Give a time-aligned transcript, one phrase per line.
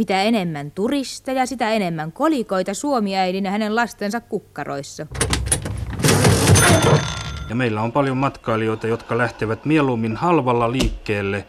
[0.00, 5.06] Mitä enemmän turisteja, sitä enemmän kolikoita Suomi-äidin ja hänen lastensa kukkaroissa.
[7.48, 11.44] Ja meillä on paljon matkailijoita, jotka lähtevät mieluummin halvalla liikkeelle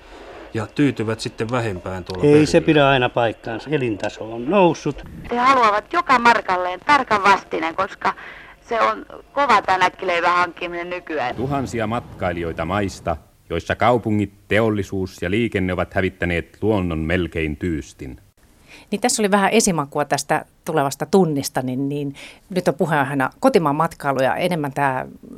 [0.54, 2.46] ja tyytyvät sitten vähempään tuolla Ei perillä.
[2.46, 3.70] se pidä aina paikkaansa.
[3.70, 5.04] Elintaso on noussut.
[5.31, 8.13] He haluavat joka markalleen tarkan vastinen, koska
[8.61, 11.36] se on kova tämä näkkileivän hankkiminen nykyään.
[11.36, 13.18] Tuhansia matkailijoita maista,
[13.49, 18.18] joissa kaupungit, teollisuus ja liikenne ovat hävittäneet luonnon melkein tyystin.
[18.92, 22.15] Niin tässä oli vähän esimakua tästä tulevasta tunnista, niin, niin
[22.50, 25.06] nyt on puheenjohtajana kotimaan matkailu ja enemmän tämä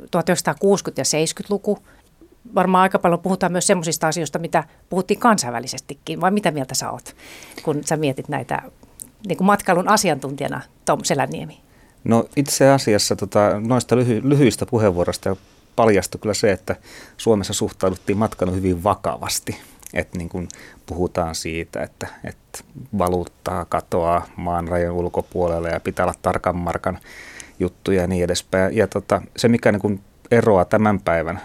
[0.96, 1.78] ja 70-luku.
[2.54, 7.16] Varmaan aika paljon puhutaan myös semmoisista asioista, mitä puhuttiin kansainvälisestikin, vai mitä mieltä sä oot,
[7.62, 8.62] kun sä mietit näitä
[9.26, 11.60] niin kuin matkailun asiantuntijana, Tom Selänniemi?
[12.04, 15.36] No itse asiassa tota, noista lyhy- lyhyistä puheenvuoroista
[15.76, 16.76] paljastui kyllä se, että
[17.16, 19.56] Suomessa suhtauduttiin matkailuun hyvin vakavasti.
[19.94, 20.48] Että niin kun
[20.86, 22.58] puhutaan siitä, että, että
[22.98, 26.98] valuuttaa katoaa maan rajan ulkopuolelle ja pitää olla tarkan markan
[27.58, 28.76] juttuja ja niin edespäin.
[28.76, 31.40] Ja tota, se, mikä niin kun eroaa tämän päivän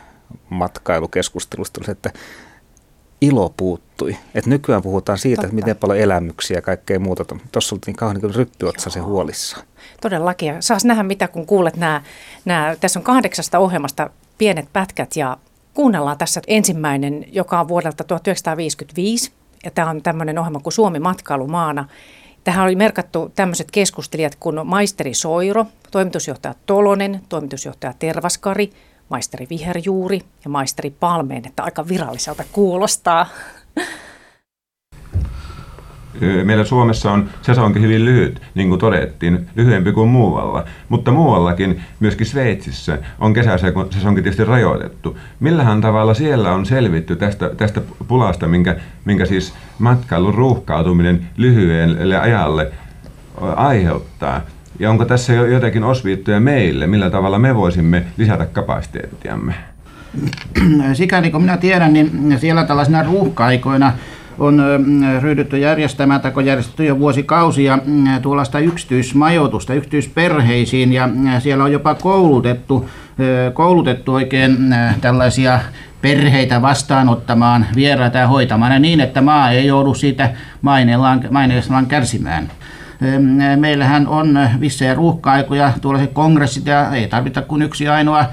[0.50, 2.12] matkailukeskustelusta, on se, että
[3.22, 4.18] ilo puuttui.
[4.36, 7.36] Et nykyään puhutaan siitä, että miten paljon elämyksiä ja kaikkea muuta.
[7.52, 9.66] Tuossa oltiin kauhean niin ryppyotsaisen huolissaan.
[10.02, 10.48] Todellakin.
[10.48, 12.02] Ja saas nähdä, mitä kun kuulet nämä,
[12.46, 15.38] nämä, tässä on kahdeksasta ohjelmasta pienet pätkät ja
[15.80, 19.32] kuunnellaan tässä ensimmäinen, joka on vuodelta 1955.
[19.64, 21.88] Ja tämä on tämmöinen ohjelma kuin Suomi matkailumaana.
[22.44, 28.70] Tähän oli merkattu tämmöiset keskustelijat kuin maisteri Soiro, toimitusjohtaja Tolonen, toimitusjohtaja Tervaskari,
[29.10, 33.26] maisteri Viherjuuri ja maisteri Palmeen, että aika viralliselta kuulostaa.
[36.44, 40.66] Meillä Suomessa on sesonkin hyvin lyhyt, niin kuin todettiin, lyhyempi kuin muualla.
[40.90, 45.18] Mutta muuallakin, myöskin Sveitsissä, on kesäsesonkin tietysti rajoitettu.
[45.40, 48.76] Millähän tavalla siellä on selvitty tästä, tästä pulasta, minkä,
[49.06, 52.72] minkä siis matkailun ruuhkautuminen lyhyelle ajalle
[53.56, 54.42] aiheuttaa?
[54.80, 59.54] Ja onko tässä jo jotakin osviittoja meille, millä tavalla me voisimme lisätä kapasiteettiamme?
[60.94, 63.94] Sikäli kun minä tiedän, niin siellä tällaisina ruuhka-aikoina
[64.40, 64.64] on
[65.22, 67.80] ryhdytty järjestämään, tai järjestetty jo vuosikausia
[68.22, 72.90] tuollaista yksityismajoitusta yksityisperheisiin, ja siellä on jopa koulutettu,
[73.54, 75.60] koulutettu oikein tällaisia
[76.02, 80.30] perheitä vastaanottamaan vieraita ja hoitamaan, ja niin, että maa ei joudu siitä
[80.62, 82.52] maineellaan kärsimään.
[83.56, 88.26] Meillähän on vissejä ruuhka-aikoja, tuollaiset kongressit, ja ei tarvita kuin yksi ainoa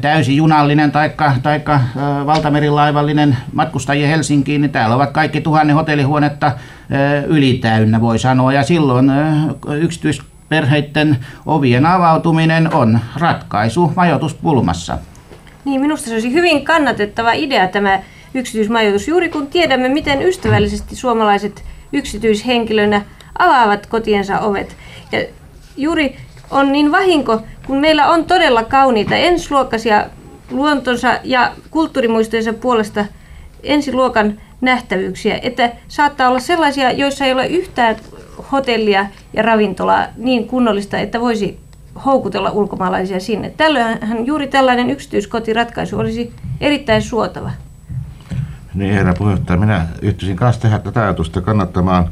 [0.00, 1.10] täysi junallinen tai
[1.42, 1.80] taikka
[2.26, 6.52] valtamerilaivallinen matkustajia Helsinkiin, niin täällä ovat kaikki tuhannen hotellihuonetta
[7.26, 8.52] ylitäynnä, voi sanoa.
[8.52, 9.12] Ja silloin
[9.80, 14.98] yksityisperheiden ovien avautuminen on ratkaisu majoituspulmassa.
[15.64, 18.00] Niin, minusta se olisi hyvin kannatettava idea tämä
[18.34, 23.02] yksityismajoitus, juuri kun tiedämme, miten ystävällisesti suomalaiset yksityishenkilönä
[23.38, 24.76] avaavat kotiensa ovet.
[25.12, 25.24] Ja
[25.76, 26.16] juuri
[26.50, 30.06] on niin vahinko, kun meillä on todella kauniita ensiluokkaisia
[30.50, 33.04] luontonsa ja kulttuurimuistojensa puolesta
[33.62, 37.96] ensiluokan nähtävyyksiä, että saattaa olla sellaisia, joissa ei ole yhtään
[38.52, 41.60] hotellia ja ravintolaa niin kunnollista, että voisi
[42.04, 43.52] houkutella ulkomaalaisia sinne.
[43.56, 47.50] Tällöinhän juuri tällainen yksityiskotiratkaisu olisi erittäin suotava.
[48.74, 52.08] Niin, herra puheenjohtaja, minä yhtyisin kanssa tähän tätä ajatusta kannattamaan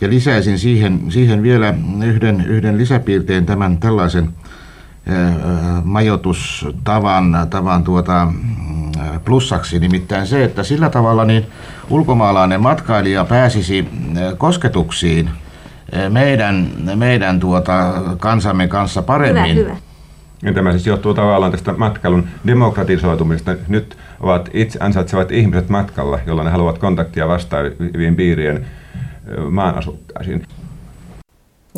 [0.00, 1.74] ja lisäisin siihen, siihen vielä
[2.04, 4.28] yhden, yhden lisäpiirteen tämän tällaisen
[5.84, 8.28] majoitustavan tavan tuota,
[9.24, 11.46] plussaksi, nimittäin se, että sillä tavalla niin
[11.90, 13.88] ulkomaalainen matkailija pääsisi
[14.38, 15.30] kosketuksiin
[16.08, 19.56] meidän, meidän tuota, kansamme kanssa paremmin.
[19.56, 19.76] Hyvä, hyvä.
[20.42, 23.56] Ja tämä siis johtuu tavallaan tästä matkailun demokratisoitumisesta.
[23.68, 28.66] Nyt ovat itse ansaitsevat ihmiset matkalla, jolla ne haluavat kontaktia vastaavien piirien
[29.50, 30.42] maan asukkaisiin.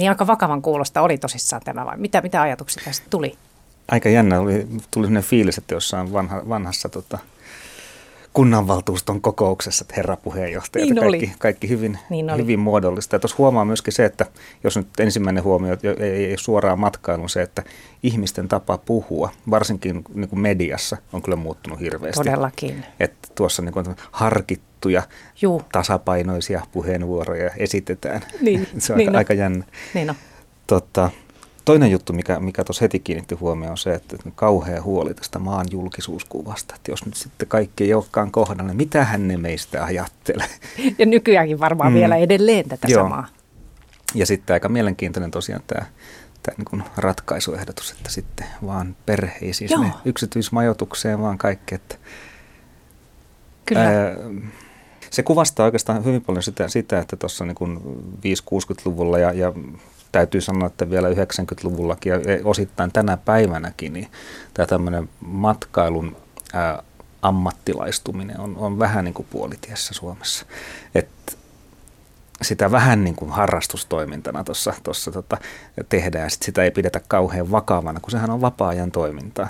[0.01, 3.35] Niin aika vakavan kuulosta oli tosissaan tämä vai mitä, mitä ajatuksia tästä tuli?
[3.89, 7.19] Aika jännä, oli, tuli sellainen fiilis, että jossain vanha, vanhassa tota,
[8.33, 11.35] kunnanvaltuuston kokouksessa, että herra puheenjohtaja, Niin että kaikki, oli.
[11.39, 12.43] kaikki hyvin, Niin oli.
[12.43, 13.17] hyvin muodollista.
[13.17, 14.27] Ja tuossa huomaa myöskin se, että
[14.65, 17.63] jos nyt ensimmäinen huomio ei, ei suoraan matkailun, se, että
[18.03, 22.25] ihmisten tapa puhua, varsinkin niin kuin mediassa, on kyllä muuttunut hirveästi.
[22.25, 22.85] Todellakin.
[23.01, 23.87] Että tuossa niin kuin
[24.81, 25.03] harkittuja,
[25.43, 25.63] Juu.
[25.73, 28.23] tasapainoisia puheenvuoroja esitetään.
[28.41, 29.19] Niin, se on niin aika, on.
[29.19, 29.65] aika jännä.
[29.95, 30.17] Niin on.
[30.67, 31.11] Totta,
[31.65, 35.67] toinen juttu, mikä, mikä tuossa heti kiinnitti huomioon, on se, että kauhea huoli tästä maan
[35.71, 36.75] julkisuuskuvasta.
[36.75, 40.49] Että jos nyt sitten kaikki ei olekaan kohdalla, niin mitähän ne meistä ajattelee?
[40.99, 41.99] Ja nykyäänkin varmaan Mm.
[41.99, 43.03] vielä edelleen tätä Joo.
[43.05, 43.27] samaa.
[44.15, 45.87] Ja sitten aika mielenkiintoinen tosiaan tämä,
[46.43, 51.75] tämä niin kuin ratkaisuehdotus, että sitten vaan perheisiin, sinne yksityismajoitukseen vaan kaikki.
[51.75, 51.97] Että,
[53.67, 53.83] Kyllä.
[53.83, 54.17] Ää,
[55.11, 57.81] Se kuvastaa oikeastaan hyvin paljon sitä, sitä että tuossa niin
[58.17, 59.53] 5-60-luvulla ja, ja
[60.13, 64.09] täytyy sanoa, että vielä 90-luvullakin ja osittain tänä päivänäkin, niin
[64.55, 66.17] tämä tämmöinen matkailun
[66.53, 66.83] ää,
[67.23, 70.47] ammattilaistuminen on, on vähän niin kuin puolitiessä Suomessa.
[70.95, 71.39] Et
[72.43, 75.37] sitä vähän niin kuin harrastustoimintana tuossa tota,
[75.89, 79.49] tehdään sit sitä ei pidetä kauhean vakavana, kun sehän on vapaa-ajan toimintaa.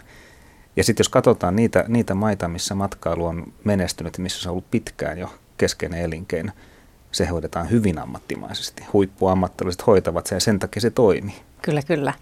[0.76, 4.52] Ja sitten jos katsotaan niitä, niitä maita, missä matkailu on menestynyt ja missä se on
[4.52, 6.52] ollut pitkään jo keskeinen elinkeino,
[7.12, 8.84] se hoidetaan hyvin ammattimaisesti.
[8.92, 11.34] Huippuammattilaiset hoitavat sen ja sen takia se toimii.
[11.62, 12.12] Kyllä, kyllä.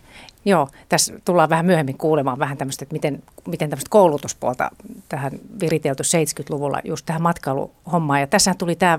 [0.44, 4.70] Joo, tässä tullaan vähän myöhemmin kuulemaan vähän tämmöistä, että miten, miten tämmöistä koulutuspuolta
[5.08, 8.20] tähän viritelty 70-luvulla just tähän matkailuhommaan.
[8.20, 8.98] Ja tässä tuli tämä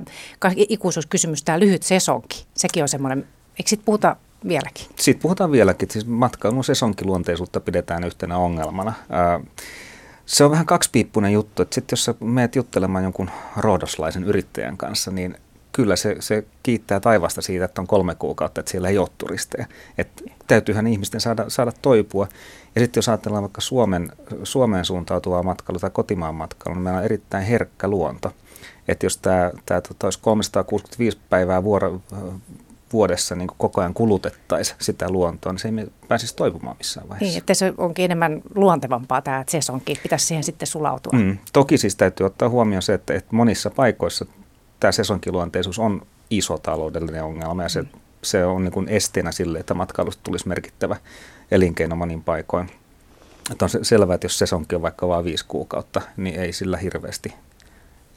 [0.56, 2.45] ikuisuuskysymys, tämä lyhyt sesonki.
[2.53, 3.27] Sekin on semmoinen,
[3.59, 4.15] eikö siitä puhuta
[4.47, 4.85] vieläkin?
[4.95, 5.92] Siitä puhutaan vieläkin.
[5.92, 8.94] Siis matkailun sesonkiluonteisuutta pidetään yhtenä ongelmana.
[10.30, 15.12] Se on vähän kaksipiippunen juttu, että sitten jos sä meet juttelemaan jonkun roodoslaisen yrittäjän kanssa,
[15.12, 15.38] niin
[15.72, 19.66] kyllä se, se kiittää taivasta siitä, että on kolme kuukautta, että siellä ei ole turisteja.
[19.98, 22.28] Että täytyyhän ihmisten saada, saada toipua.
[22.76, 24.12] Ja sitten jos ajatellaan vaikka Suomen,
[24.44, 28.34] Suomeen suuntautuvaa matkailua tai kotimaan matkailua, niin meillä on erittäin herkkä luonto.
[28.88, 32.02] Että jos tämä tota, olisi 365 päivää vuoro,
[32.94, 37.31] vuodessa niin koko ajan kulutettaisiin sitä luontoa, niin se ei pääsisi toipumaan missään vaiheessa.
[37.31, 41.19] Niin, että se onkin enemmän luontevampaa tämä sesonkin, pitäisi siihen sitten sulautua.
[41.19, 44.25] Mm, toki siis täytyy ottaa huomioon se, että, että monissa paikoissa
[44.80, 47.83] tämä sesonkiluonteisuus on iso taloudellinen ongelma ja se,
[48.21, 50.95] se on niin kuin esteenä sille, että matkailusta tulisi merkittävä
[51.51, 52.69] elinkeino monin paikoin.
[53.51, 57.33] Että on selvää, että jos sesonki on vaikka vain viisi kuukautta, niin ei sillä hirveästi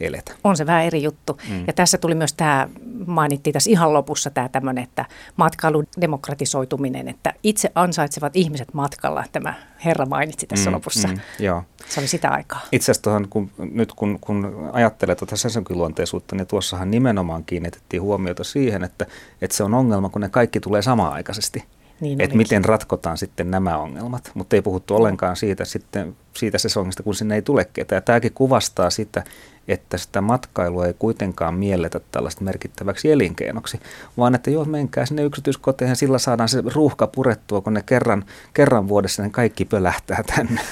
[0.06, 0.32] eletä.
[0.44, 1.38] On se vähän eri juttu.
[1.48, 1.64] Mm.
[1.66, 2.68] Ja tässä tuli myös tämä,
[3.06, 5.04] mainittiin tässä ihan lopussa tämä tämmöinen, että
[5.36, 9.54] matkailun demokratisoituminen, että itse ansaitsevat ihmiset matkalla, tämä
[9.84, 11.08] herra mainitsi tässä mm, lopussa.
[11.08, 11.62] Mm, joo.
[11.88, 12.60] Se oli sitä aikaa.
[12.72, 18.44] Itse asiassa tuohon, kun, nyt kun, kun ajattelee tuota sesonkiluonteisuutta, niin tuossahan nimenomaan kiinnitettiin huomiota
[18.44, 19.06] siihen, että,
[19.42, 21.64] että se on ongelma, kun ne kaikki tulee samaan aikaisesti.
[22.02, 27.02] Niin että miten ratkotaan sitten nämä ongelmat, mutta ei puhuttu ollenkaan siitä, sitten, siitä sesongista,
[27.02, 28.02] kun sinne ei tule ketään.
[28.02, 29.24] Tämäkin kuvastaa sitä,
[29.68, 33.80] että sitä matkailua ei kuitenkaan mielletä tällaista merkittäväksi elinkeinoksi,
[34.18, 38.88] vaan että joo, menkää sinne yksityiskoteihin, sillä saadaan se ruuhka purettua, kun ne kerran, kerran
[38.88, 40.60] vuodessa ne kaikki pölähtää tänne.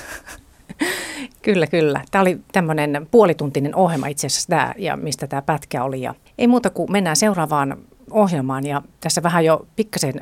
[1.43, 2.01] Kyllä, kyllä.
[2.11, 6.03] Tämä oli tämmöinen puolituntinen ohjelma itse asiassa tämä, ja mistä tämä pätkä oli.
[6.03, 7.79] Ja ei muuta kuin mennään seuraavaan
[8.11, 10.15] ohjelmaan ja tässä vähän jo pikkasen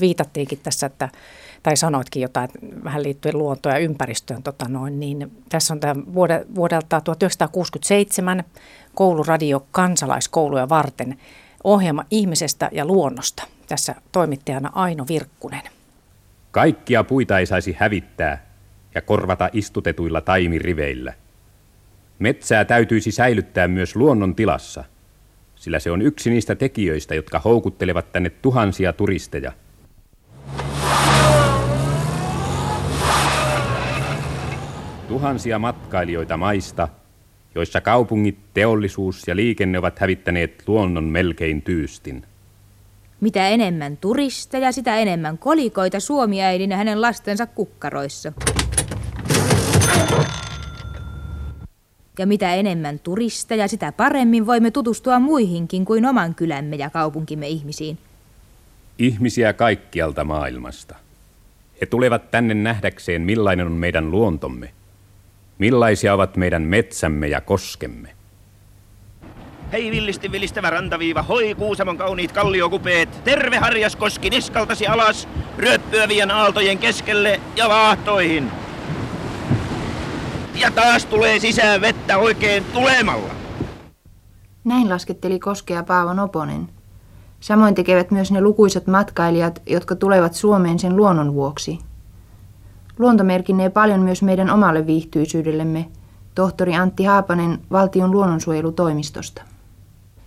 [0.00, 1.08] viitattiinkin tässä, että,
[1.62, 2.48] tai sanoitkin jotain
[2.84, 5.94] vähän liittyen luontoon ja ympäristöön, tota noin, niin tässä on tämä
[6.54, 8.44] vuodelta 1967
[8.94, 11.18] kouluradio kansalaiskouluja varten
[11.64, 13.42] ohjelma ihmisestä ja luonnosta.
[13.66, 15.62] Tässä toimittajana Aino Virkkunen.
[16.50, 18.46] Kaikkia puita ei saisi hävittää
[18.94, 21.14] ja korvata istutetuilla taimiriveillä.
[22.18, 24.84] Metsää täytyisi säilyttää myös luonnon tilassa
[25.62, 29.52] sillä se on yksi niistä tekijöistä, jotka houkuttelevat tänne tuhansia turisteja.
[35.08, 36.88] Tuhansia matkailijoita maista,
[37.54, 42.24] joissa kaupungit, teollisuus ja liikenne ovat hävittäneet luonnon melkein tyystin.
[43.20, 48.32] Mitä enemmän turisteja, sitä enemmän kolikoita Suomi-äidin ja hänen lastensa kukkaroissa.
[52.18, 57.98] Ja mitä enemmän turisteja, sitä paremmin voimme tutustua muihinkin kuin oman kylämme ja kaupunkimme ihmisiin.
[58.98, 60.94] Ihmisiä kaikkialta maailmasta.
[61.80, 64.70] He tulevat tänne nähdäkseen, millainen on meidän luontomme.
[65.58, 68.08] Millaisia ovat meidän metsämme ja koskemme.
[69.72, 75.28] Hei villisti vilistävä rantaviiva, hoi Kuusamon kauniit kalliokupeet, terve harjas koski niskaltasi alas,
[75.58, 78.50] ryöppyövien aaltojen keskelle ja vaahtoihin.
[80.60, 83.34] Ja taas tulee sisään vettä oikein tulemalla.
[84.64, 86.68] Näin lasketteli Koskea Paavo Noponen.
[87.40, 91.78] Samoin tekevät myös ne lukuisat matkailijat, jotka tulevat Suomeen sen luonnon vuoksi.
[92.98, 95.88] Luonto merkinnee paljon myös meidän omalle viihtyisyydellemme,
[96.34, 99.42] tohtori Antti Haapanen valtion luonnonsuojelutoimistosta.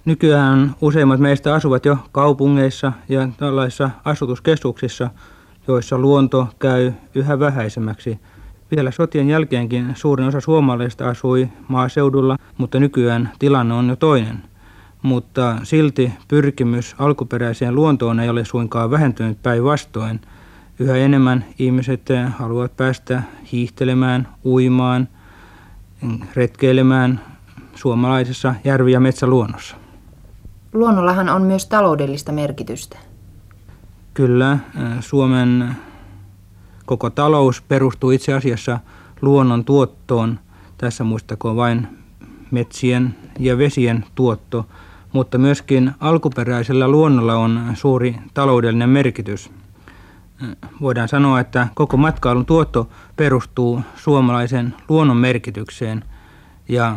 [0.06, 5.10] Nykyään useimmat meistä asuvat jo kaupungeissa ja tällaisissa asutuskeskuksissa,
[5.68, 8.20] joissa luonto käy yhä vähäisemmäksi–
[8.72, 14.44] vielä sotien jälkeenkin suurin osa suomalaisista asui maaseudulla, mutta nykyään tilanne on jo toinen.
[15.02, 20.22] Mutta silti pyrkimys alkuperäiseen luontoon ei ole suinkaan vähentynyt päinvastoin.
[20.80, 22.02] Yhä enemmän ihmiset
[22.38, 25.08] haluavat päästä hiihtelemään, uimaan,
[26.36, 27.22] retkeilemään
[27.76, 29.76] suomalaisessa järvi- ja metsäluonnossa.
[30.74, 32.98] Luonnollahan on myös taloudellista merkitystä.
[34.14, 34.58] Kyllä,
[35.00, 35.76] Suomen
[36.86, 38.80] Koko talous perustuu itse asiassa
[39.22, 40.40] luonnon tuottoon.
[40.78, 41.88] Tässä muistakoon vain
[42.52, 44.66] metsien ja vesien tuotto,
[45.14, 49.52] mutta myöskin alkuperäisellä luonnolla on suuri taloudellinen merkitys.
[50.82, 56.04] Voidaan sanoa, että koko matkailun tuotto perustuu suomalaisen luonnon merkitykseen
[56.70, 56.96] ja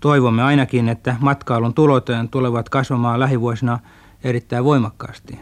[0.00, 3.78] toivomme ainakin, että matkailun tulot tulevat kasvamaan lähivuosina
[4.24, 5.38] erittäin voimakkaasti.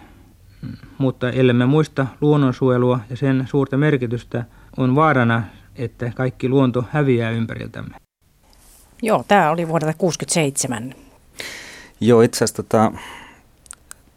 [0.99, 4.45] Mutta ellemme muista luonnonsuojelua ja sen suurta merkitystä,
[4.77, 5.43] on vaarana,
[5.77, 7.97] että kaikki luonto häviää ympäriltämme.
[9.03, 10.95] Joo, tämä oli vuodelta 67.
[12.01, 12.93] Joo, itse asiassa tota,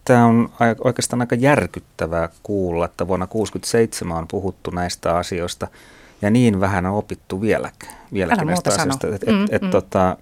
[0.05, 0.49] tämä on
[0.83, 5.67] oikeastaan aika järkyttävää kuulla, että vuonna 1967 on puhuttu näistä asioista
[6.21, 9.07] ja niin vähän on opittu vieläkin, vieläkin näistä asioista.
[9.07, 9.69] Et, mm, et, mm.
[9.69, 10.17] tota,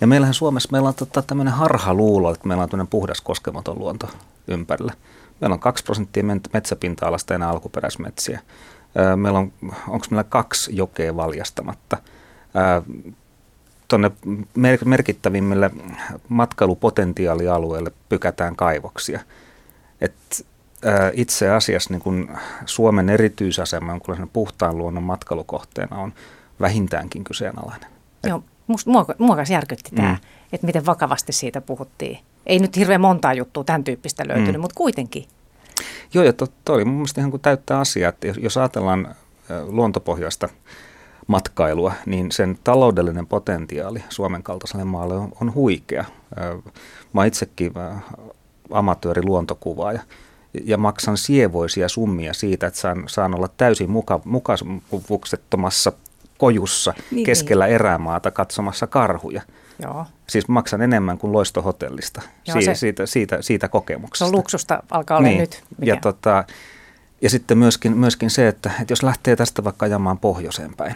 [0.00, 4.08] ja meillähän Suomessa meillä on tota, tämmöinen harhaluulo, että meillä on tämmöinen puhdas koskematon luonto
[4.48, 4.92] ympärillä.
[5.40, 8.40] Meillä on 2 prosenttia metsäpinta-alasta enää alkuperäismetsiä.
[9.16, 9.52] Meillä on,
[9.88, 11.96] onko meillä kaksi jokea valjastamatta?
[13.88, 14.10] Tuonne
[14.84, 15.70] merkittävimmille
[16.28, 19.20] matkailupotentiaalialueille pykätään kaivoksia.
[20.00, 20.46] Et,
[21.12, 26.12] itse asiassa niin kun Suomen erityisasema on puhtaan luonnon matkailukohteena on
[26.60, 27.90] vähintäänkin kyseenalainen.
[28.26, 28.44] Joo,
[28.86, 30.18] mua, mua järkytti tämä, mm.
[30.52, 32.18] että miten vakavasti siitä puhuttiin.
[32.46, 34.60] Ei nyt hirveän montaa juttua tämän tyyppistä löytynyt, mm.
[34.60, 35.24] mutta kuitenkin.
[36.14, 39.14] Joo, ja tuo oli mun mielestä ihan kuin täyttää asiaa, että jos ajatellaan
[39.66, 40.48] luontopohjaista
[41.26, 46.04] matkailua, niin sen taloudellinen potentiaali Suomen kaltaiselle maalle on, on huikea.
[47.12, 47.72] Mä itsekin
[48.70, 50.00] amatööriluontokuvaaja
[50.64, 55.92] ja maksan sievoisia summia siitä, että saan, saan olla täysin muka, mukavuksettomassa
[56.38, 57.74] kojussa niin, keskellä niin.
[57.74, 59.42] erämaata katsomassa karhuja.
[59.82, 60.06] Joo.
[60.26, 64.24] Siis maksan enemmän kuin loistohotellista Joo, siitä, se, siitä, siitä, siitä kokemuksesta.
[64.24, 65.40] Se on luksusta, alkaa olla niin.
[65.40, 65.62] nyt.
[65.78, 65.92] Mikä?
[65.92, 66.44] Ja, tota,
[67.20, 70.94] ja sitten myöskin, myöskin se, että, että jos lähtee tästä vaikka ajamaan pohjoiseen päin,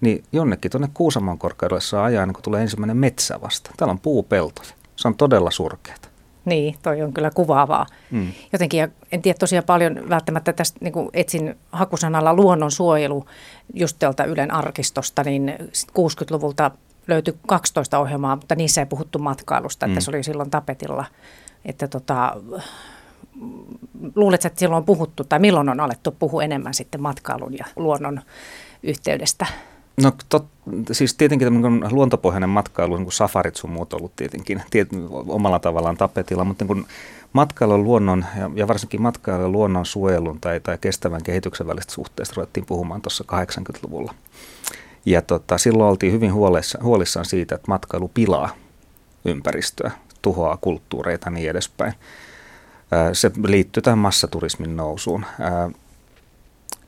[0.00, 3.70] niin jonnekin tuonne Kuusamon korkeudelle saa ajaa, niin kun tulee ensimmäinen metsä vasta.
[3.76, 4.68] Täällä on puupeltoja.
[4.96, 6.08] Se on todella surkeata.
[6.44, 7.86] Niin, toi on kyllä kuvaavaa.
[8.10, 8.32] Mm.
[8.52, 13.26] Jotenkin, ja en tiedä tosiaan paljon välttämättä tästä, niin kuin etsin hakusanalla luonnonsuojelu
[13.74, 15.54] just tuolta Ylen arkistosta, niin
[15.88, 16.70] 60-luvulta
[17.10, 19.92] löytyi 12 ohjelmaa, mutta niissä ei puhuttu matkailusta, mm.
[19.92, 21.04] että se oli silloin tapetilla.
[21.64, 22.36] Että tota,
[24.14, 28.20] luuletko, että silloin on puhuttu, tai milloin on alettu puhua enemmän sitten matkailun ja luonnon
[28.82, 29.46] yhteydestä?
[30.02, 30.46] No tot,
[30.92, 35.96] siis tietenkin tämmöinen luontopohjainen matkailu, niin kuin safarit sun muut ollut tietenkin tiet, omalla tavallaan
[35.96, 36.86] tapetilla, mutta niin
[37.32, 42.66] matkailun luonnon ja, ja varsinkin matkailun luonnon suojelun tai, tai kestävän kehityksen välistä suhteesta ruvettiin
[42.66, 44.14] puhumaan tuossa 80-luvulla.
[45.06, 48.56] Ja tota, silloin oltiin hyvin huolissa, huolissaan siitä, että matkailu pilaa
[49.24, 49.90] ympäristöä,
[50.22, 51.92] tuhoaa kulttuureita ja niin edespäin.
[53.12, 55.24] Se liittyy tähän massaturismin nousuun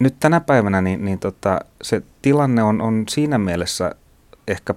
[0.02, 3.94] nyt tänä päivänä niin, niin tota, se tilanne on, on siinä mielessä
[4.48, 4.74] ehkä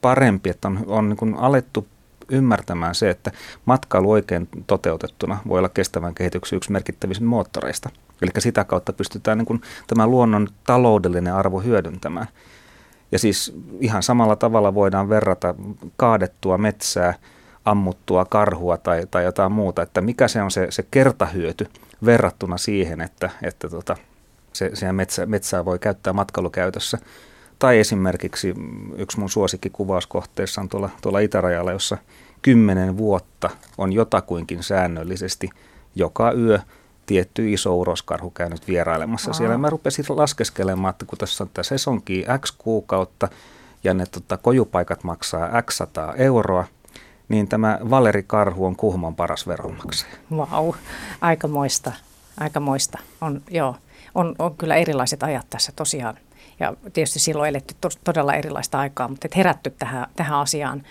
[0.00, 1.86] parempi, että on, on niin alettu
[2.28, 3.32] ymmärtämään se, että
[3.64, 7.90] matkailu oikein toteutettuna voi olla kestävän kehityksen yksi merkittävistä moottoreista.
[8.22, 12.26] Eli sitä kautta pystytään niin kuin tämä luonnon taloudellinen arvo hyödyntämään.
[13.12, 15.54] Ja siis ihan samalla tavalla voidaan verrata
[15.96, 17.14] kaadettua metsää,
[17.64, 21.66] ammuttua karhua tai, tai jotain muuta, että mikä se on se, se kertahyöty
[22.04, 23.96] verrattuna siihen, että, että tota,
[24.52, 26.98] se, siellä metsä, metsää voi käyttää matkailukäytössä.
[27.58, 28.54] Tai esimerkiksi
[28.96, 31.98] yksi mun suosikkikuvauskohteessa on tuolla, tuolla itärajalla, jossa
[32.42, 35.50] kymmenen vuotta on jotakuinkin säännöllisesti
[35.94, 36.58] joka yö
[37.08, 39.30] tietty iso uroskarhu käynyt vierailemassa.
[39.30, 39.36] Wow.
[39.36, 43.28] Siellä mä rupesin laskeskelemaan, että kun tässä on tämä sesonki X kuukautta
[43.84, 46.64] ja ne tota, kojupaikat maksaa X 100 euroa,
[47.28, 50.12] niin tämä Valeri Karhu on Kuhmon paras veronmaksaja.
[50.36, 50.74] Vau, wow.
[51.20, 51.92] aikamoista,
[52.40, 52.98] aikamoista.
[53.20, 53.74] On, joo
[54.14, 56.18] on, on kyllä erilaiset ajat tässä tosiaan.
[56.60, 60.82] Ja tietysti silloin eletty to, todella erilaista aikaa, mutta et herätty tähän, tähän asiaan.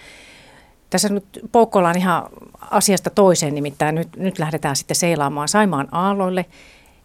[0.90, 2.24] Tässä nyt poukkoillaan ihan
[2.72, 6.46] asiasta toiseen, nimittäin nyt, nyt lähdetään sitten seilaamaan Saimaan aalloille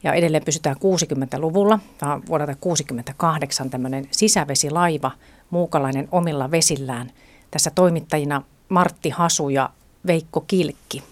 [0.03, 1.79] ja edelleen pysytään 60-luvulla.
[1.99, 5.11] Tämä on vuodelta 68 tämmöinen sisävesilaiva,
[5.51, 7.11] muukalainen omilla vesillään.
[7.51, 9.71] Tässä toimittajina Martti Hasu ja
[10.07, 11.03] Veikko Kilkki.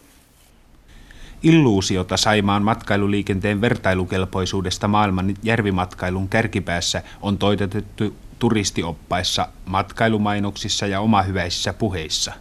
[1.43, 12.33] Illuusiota Saimaan matkailuliikenteen vertailukelpoisuudesta maailman järvimatkailun kärkipäässä on toitotettu turistioppaissa, matkailumainoksissa ja omahyväisissä puheissa.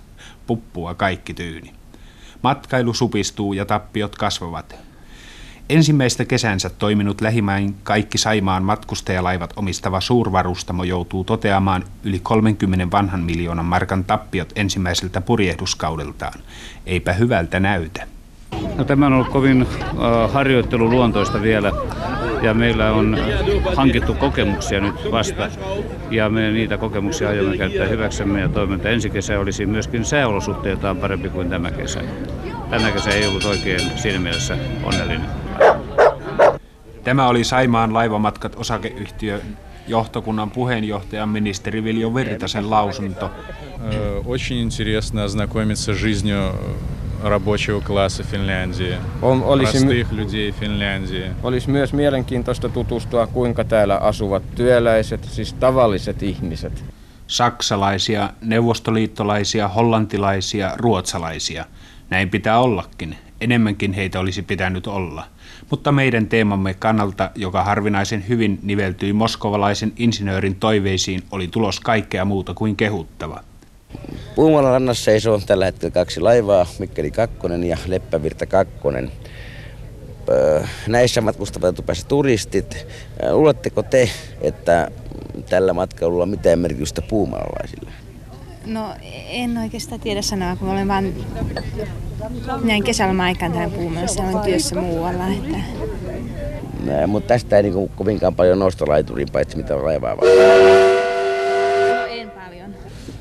[0.49, 1.73] Puppua kaikki tyyni.
[2.41, 4.75] Matkailu supistuu ja tappiot kasvavat.
[5.69, 13.65] Ensimmäistä kesänsä toiminut lähimäin kaikki Saimaan matkustajalaivat omistava suurvarustamo joutuu toteamaan yli 30 vanhan miljoonan
[13.65, 16.39] markan tappiot ensimmäiseltä purjehduskaudeltaan.
[16.85, 18.07] Eipä hyvältä näytä.
[18.78, 21.72] No, tämä on ollut kovin äh, harjoitteluluontoista vielä.
[22.42, 23.18] ja meillä on
[23.76, 25.48] hankittu kokemuksia nyt vasta
[26.10, 30.96] ja me niitä kokemuksia aiomme käyttää hyväksemme ja toivon, että ensi kesä olisi myöskin sääolosuhteiltaan
[30.96, 32.00] parempi kuin tämä kesä.
[32.70, 35.26] Tänä kesä ei ollut oikein siinä mielessä onnellinen.
[37.04, 39.40] Tämä oli Saimaan laivamatkat osakeyhtiö
[39.88, 43.30] johtokunnan puheenjohtajan ministeri Viljo Virtasen lausunto.
[44.24, 46.38] Очень интересно ознакомиться с жизнью
[47.22, 51.30] рабочего класса Финляндии, On, olisi, простых людей Финляндии.
[51.42, 56.84] olisi myös mielenkiintoista tutustua, kuinka täällä asuvat työläiset, siis tavalliset ihmiset.
[57.26, 61.64] Saksalaisia, neuvostoliittolaisia, hollantilaisia, ruotsalaisia.
[62.10, 63.16] Näin pitää ollakin.
[63.40, 65.26] Enemmänkin heitä olisi pitänyt olla.
[65.70, 72.54] Mutta meidän teemamme kannalta, joka harvinaisen hyvin niveltyi moskovalaisen insinöörin toiveisiin, oli tulos kaikkea muuta
[72.54, 73.40] kuin kehuttava.
[74.35, 78.73] Puumalan rannassa seisoo tällä hetkellä kaksi laivaa, Mikkeli 2 ja Leppävirta 2.
[80.87, 82.87] Näissä matkustavat etupäässä turistit.
[83.31, 84.09] Luuletteko te,
[84.41, 84.91] että
[85.49, 87.91] tällä matkailulla on mitään merkitystä puumalalaisille?
[88.65, 88.95] No
[89.29, 91.13] en oikeastaan tiedä sanoa, kun olen vaan
[92.63, 95.27] näin kesällä aikaan täällä Puumalassa olen työssä muualla.
[95.27, 95.57] Että...
[96.83, 100.78] Nää, mutta tästä ei niinku kovinkaan paljon nostolaiturin paitsi mitä laivaa vaan.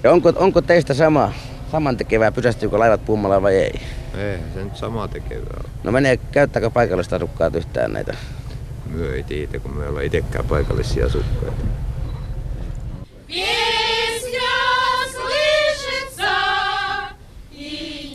[0.02, 1.32] Ja onko, onko teistä sama,
[1.72, 3.80] saman tekevää pysästyykö laivat Puumalaan vai ei?
[4.18, 5.64] Ei, se nyt sama tekevää.
[5.84, 8.14] No menee, käyttääkö paikallista asukkaat yhtään näitä?
[8.86, 11.62] Myö ei tiedä, kun me ollaan itsekään paikallisia asukkaita.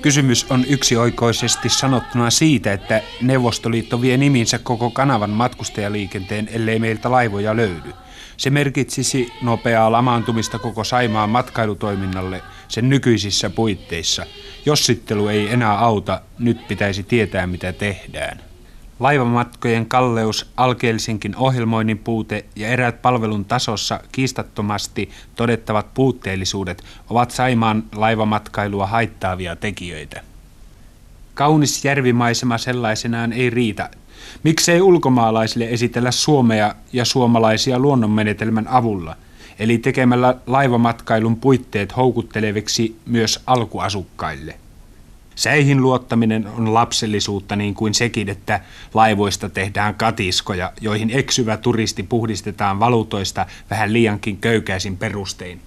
[0.01, 7.55] Kysymys on yksioikoisesti sanottuna siitä, että Neuvostoliitto vie niminsä koko kanavan matkustajaliikenteen, ellei meiltä laivoja
[7.55, 7.93] löydy.
[8.37, 14.25] Se merkitsisi nopeaa lamaantumista koko Saimaan matkailutoiminnalle sen nykyisissä puitteissa.
[14.65, 18.39] Jossittelu ei enää auta, nyt pitäisi tietää mitä tehdään.
[18.99, 28.87] Laivamatkojen kalleus, alkeellisenkin ohjelmoinnin puute ja eräät palvelun tasossa kiistattomasti todettavat puutteellisuudet ovat Saimaan laivamatkailua
[28.87, 30.21] haittaavia tekijöitä.
[31.33, 33.89] Kaunis järvimaisema sellaisenaan ei riitä.
[34.43, 39.15] Miksei ulkomaalaisille esitellä Suomea ja suomalaisia luonnonmenetelmän avulla,
[39.59, 44.55] eli tekemällä laivamatkailun puitteet houkutteleviksi myös alkuasukkaille?
[45.35, 48.59] Säihin luottaminen on lapsellisuutta niin kuin sekin, että
[48.93, 55.61] laivoista tehdään katiskoja, joihin eksyvä turisti puhdistetaan valutoista vähän liiankin köykäisin perustein.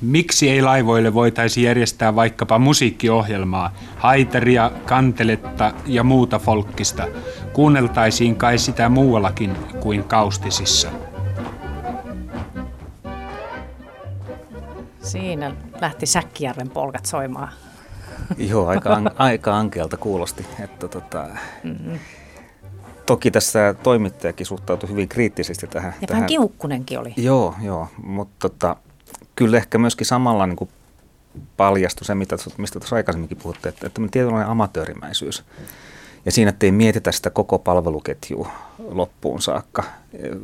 [0.00, 7.08] Miksi ei laivoille voitaisi järjestää vaikkapa musiikkiohjelmaa, haitaria, kanteletta ja muuta folkkista?
[7.52, 10.88] Kuunneltaisiin kai sitä muuallakin kuin kaustisissa.
[15.02, 17.52] Siinä lähti Säkkijärven polkat soimaan.
[18.38, 20.46] Joo, aika, an, aika ankealta kuulosti.
[20.60, 21.26] Että tota,
[21.64, 21.98] mm-hmm.
[23.06, 25.94] Toki tässä toimittajakin suhtautui hyvin kriittisesti tähän.
[26.00, 26.20] Ja tähän.
[26.20, 27.14] vähän kiukkunenkin oli.
[27.16, 28.76] Joo, joo, mutta tota,
[29.40, 30.70] kyllä ehkä myöskin samalla niin kuin
[31.56, 35.44] paljastui se, mitä, mistä tuossa aikaisemminkin puhutte, että, että tietynlainen amatöörimäisyys.
[36.24, 39.84] Ja siinä, että ei mietitä sitä koko palveluketjua loppuun saakka.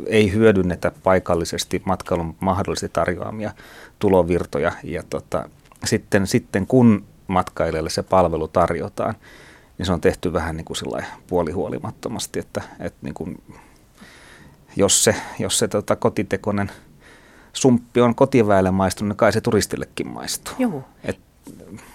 [0.07, 3.51] Ei hyödynnetä paikallisesti matkailun mahdollisesti tarjoamia
[3.99, 4.73] tulovirtoja.
[4.83, 5.49] Ja tota,
[5.85, 9.15] sitten, sitten kun matkailijalle se palvelu tarjotaan,
[9.79, 10.77] niin se on tehty vähän niin kuin
[11.27, 13.43] puolihuolimattomasti, että, että niin kuin,
[14.77, 16.71] jos se, jos se tota, kotitekoinen
[17.57, 20.55] sumppi on kotiväelle maistunut, niin kai se turistillekin maistuu.
[20.59, 20.85] Joo.
[21.05, 21.19] Et,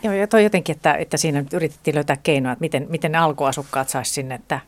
[0.04, 3.90] Joo, ja toi jotenkin, että, että siinä yritettiin löytää keinoa, että miten, miten ne alkuasukkaat
[3.90, 4.60] saisi sinne, että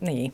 [0.00, 0.32] niin.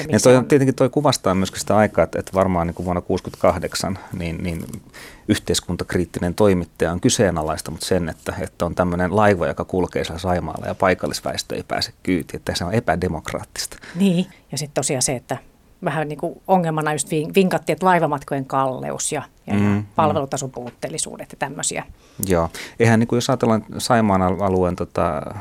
[0.00, 2.84] Että ja toi on, tietenkin toi kuvastaa myös sitä aikaa, että, että varmaan niin kuin
[2.84, 4.82] vuonna 1968 niin, niin
[5.28, 10.66] yhteiskuntakriittinen toimittaja on kyseenalaista, mutta sen, että, että on tämmöinen laiva, joka kulkee siellä Saimaalla
[10.66, 13.76] ja paikallisväestö ei pääse kyytiin, että se on epädemokraattista.
[13.94, 15.36] Niin, ja sitten tosiaan se, että
[15.84, 21.36] vähän niin kuin ongelmana just vinkattiin, että laivamatkojen kalleus ja, ja mm, palvelutason puutteellisuudet ja
[21.38, 21.84] tämmöisiä.
[22.26, 22.48] Joo,
[22.80, 25.34] eihän niin kuin jos ajatellaan Saimaan alueen tota,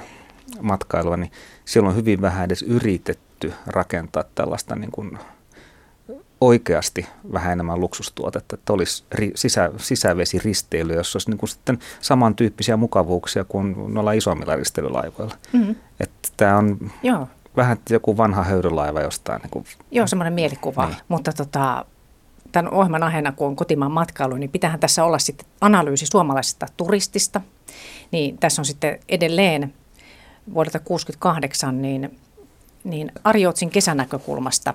[0.62, 1.32] matkailua, niin
[1.66, 5.20] silloin on hyvin vähän edes yritetty rakentaa tällaista niin kuin
[6.42, 12.78] oikeasti vähän enemmän luksustuotetta, että olisi ri, sisä, sisävesiristeily, jossa olisi niin kuin sitten samantyyppisiä
[12.78, 15.36] mukavuuksia kuin noilla isommilla risteilylaivoilla.
[15.54, 15.76] Mm-hmm.
[16.00, 17.28] Että tämä on Joo.
[17.60, 19.42] Vähän joku vanha höyrylaiva jostain.
[19.42, 20.98] Niin kuin, Joo, semmoinen mielikuva, niin.
[21.08, 21.86] mutta tota,
[22.52, 27.42] tämän ohjelman aiheena, kun on kotimaan matkailu, niin pitähän tässä olla sitten analyysi suomalaisesta turistista.
[28.12, 29.74] Niin tässä on sitten edelleen
[30.54, 32.20] vuodelta 1968 niin,
[32.84, 34.74] niin Arjoutsin kesänäkökulmasta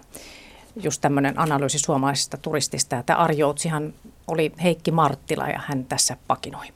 [0.77, 2.97] just tämmöinen analyysi suomalaisesta turistista.
[2.97, 3.95] Ja tämä Arjoutsihan
[4.27, 6.67] oli Heikki Marttila ja hän tässä pakinoi.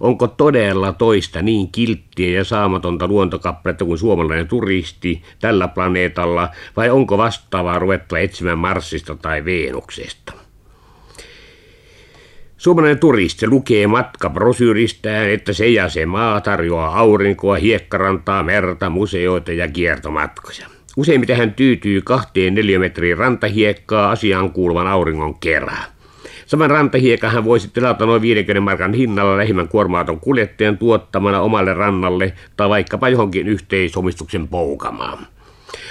[0.00, 7.18] Onko todella toista niin kilttiä ja saamatonta luontokappaletta kuin suomalainen turisti tällä planeetalla, vai onko
[7.18, 10.32] vastaavaa ruvettava etsimään Marsista tai Veenuksesta?
[12.56, 19.68] Suomalainen turisti lukee matkaprosyyristään, että se ja se maa tarjoaa aurinkoa, hiekkarantaa, merta, museoita ja
[19.68, 20.66] kiertomatkoja.
[20.96, 25.84] Useimmiten hän tyytyy kahteen neliömetriin rantahiekkaa asiaan kuuluvan auringon kerran.
[26.52, 32.32] Saman rantahiekan hän voisi tilata noin 50 markan hinnalla lähimmän kuorma-auton kuljettajan tuottamana omalle rannalle
[32.56, 35.26] tai vaikkapa johonkin yhteisomistuksen poukamaan.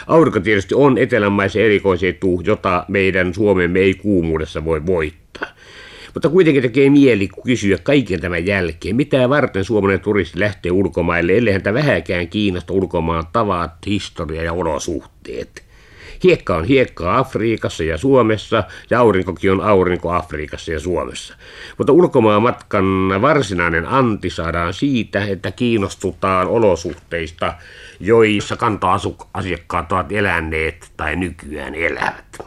[0.08, 5.48] Aurinko tietysti on etelänmaisen erikoisetu, jota meidän Suomemme ei kuumuudessa voi voittaa.
[6.14, 11.54] Mutta kuitenkin tekee mieli kysyä kaiken tämän jälkeen, mitä varten suomalainen turisti lähtee ulkomaille, ellei
[11.54, 15.71] häntä vähäkään kiinnosta ulkomaan tavat, historia ja olosuhteet.
[16.24, 21.36] Hiekka on hiekka Afrikassa ja Suomessa ja aurinkokin on aurinko Afrikassa ja Suomessa.
[21.78, 22.86] Mutta ulkomaan matkan
[23.22, 27.54] varsinainen anti saadaan siitä, että kiinnostutaan olosuhteista,
[28.00, 32.38] joissa kanta-asiakkaat ovat eläneet tai nykyään elävät.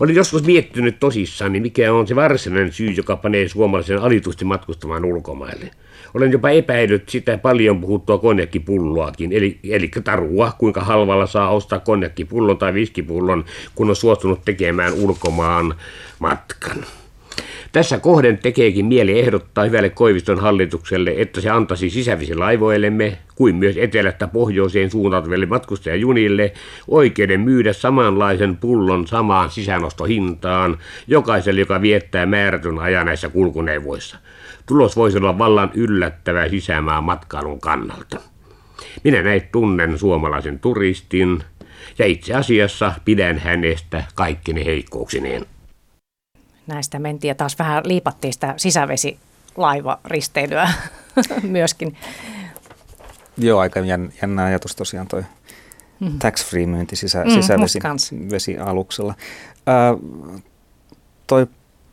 [0.00, 5.04] Olin joskus miettinyt tosissaan, niin mikä on se varsinainen syy, joka panee suomalaisen alitusti matkustamaan
[5.04, 5.70] ulkomaille.
[6.14, 12.58] Olen jopa epäillyt sitä paljon puhuttua konjakkipulloakin, eli, eli tarua, kuinka halvalla saa ostaa konjakkipullon
[12.58, 13.44] tai viskipullon,
[13.74, 15.74] kun on suostunut tekemään ulkomaan
[16.18, 16.84] matkan.
[17.72, 24.26] Tässä kohden tekeekin mieli ehdottaa hyvälle Koiviston hallitukselle, että se antaisi sisävesilaivoillemme, kuin myös etelästä
[24.26, 26.52] pohjoiseen suuntautuville matkustajajunille,
[26.88, 34.18] oikeuden myydä samanlaisen pullon samaan sisäänostohintaan jokaiselle, joka viettää määrätyn ajan näissä kulkuneuvoissa.
[34.70, 38.20] Tulos voisi olla vallan yllättävä sisämään matkailun kannalta.
[39.04, 41.44] Minä näin tunnen suomalaisen turistin,
[41.98, 45.46] ja itse asiassa pidän hänestä kaikkine heikkouksineen
[46.66, 50.68] näistä mentiin ja taas vähän liipattiin sitä sisävesilaivaristeilyä
[51.42, 51.96] myöskin.
[53.38, 53.80] Joo, aika
[54.22, 55.22] jännä ajatus tosiaan toi
[56.00, 56.18] mm.
[56.18, 59.14] tax-free myynti sisä, mm, sisävesialuksella.
[59.68, 59.74] Äh,
[61.26, 61.46] toi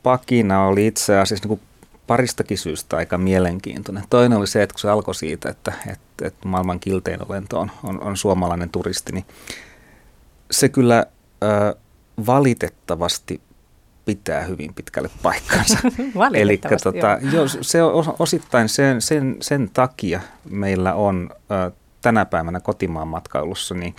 [0.04, 1.60] pakina oli itse asiassa niin
[2.08, 4.04] paristakin syystä aika mielenkiintoinen.
[4.10, 7.72] Toinen oli se, että kun se alkoi siitä, että, että, että maailman kiltein olento on,
[7.84, 9.26] on, on suomalainen turisti, niin
[10.52, 11.06] se kyllä
[11.43, 11.84] äh,
[12.26, 13.41] valitettavasti
[14.06, 15.78] pitää hyvin pitkälle paikkansa.
[16.34, 22.60] Eli tota, jo, se on osittain sen, sen, sen takia meillä on ö, tänä päivänä
[22.60, 23.96] kotimaan matkailussa niin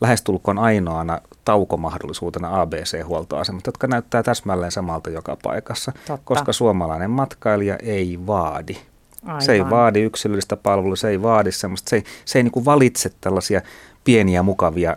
[0.00, 6.18] lähestulkoon ainoana taukomahdollisuutena ABC-huoltoasemat, jotka näyttää täsmälleen samalta joka paikassa, Totta.
[6.24, 8.76] koska suomalainen matkailija ei vaadi.
[9.24, 9.42] Aivan.
[9.42, 13.10] Se ei vaadi yksilöllistä palvelua, se ei vaadi semmoista, se ei, se ei niin valitse
[13.20, 13.60] tällaisia
[14.04, 14.96] pieniä, mukavia,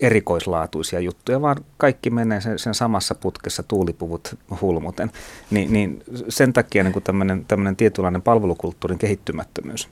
[0.00, 5.10] erikoislaatuisia juttuja, vaan kaikki menee sen, sen samassa putkessa tuulipuvut hulmuten.
[5.50, 9.88] Ni, niin sen takia niin tämmöinen, tämmöinen tietynlainen palvelukulttuurin kehittymättömyys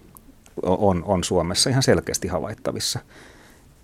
[0.62, 3.00] on, on Suomessa ihan selkeästi havaittavissa.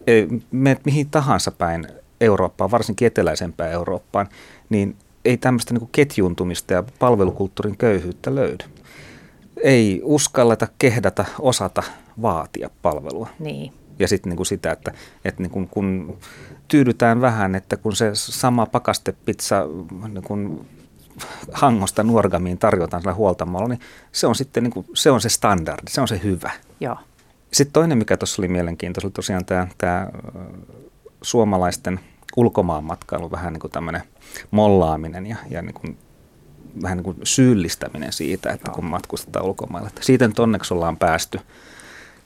[0.06, 0.12] E,
[0.50, 1.86] me mihin tahansa päin
[2.20, 4.28] Eurooppaan, varsinkin eteläisempään Eurooppaan,
[4.68, 8.64] niin ei tämmöistä niin ketjuntumista ja palvelukulttuurin köyhyyttä löydy.
[9.62, 11.82] Ei uskalleta, kehdata, osata
[12.22, 13.28] vaatia palvelua.
[13.38, 14.92] Niin ja sitten niin sitä, että,
[15.24, 16.18] että niin kuin, kun
[16.68, 19.66] tyydytään vähän, että kun se sama pakastepizza
[20.08, 20.68] niin kuin
[21.52, 23.80] hangosta nuorgamiin tarjotaan sillä huoltamalla, niin
[24.12, 26.50] se on sitten niin kuin, se on se standardi, se on se hyvä.
[26.80, 26.96] Joo.
[27.52, 30.08] Sitten toinen, mikä tuossa oli mielenkiintoista, oli tosiaan tämä, tämä
[31.22, 32.00] suomalaisten
[32.36, 34.02] ulkomaanmatkailu vähän niin kuin tämmöinen
[34.50, 35.98] mollaaminen ja, ja niin kuin,
[36.82, 39.90] vähän niin kuin syyllistäminen siitä, että kun matkustetaan ulkomaille.
[40.00, 41.40] Siitä nyt onneksi ollaan päästy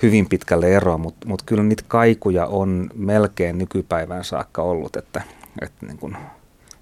[0.03, 5.23] hyvin pitkälle eroa, mutta mut kyllä niitä kaikuja on melkein nykypäivään saakka ollut, että,
[5.63, 6.17] että niin kun,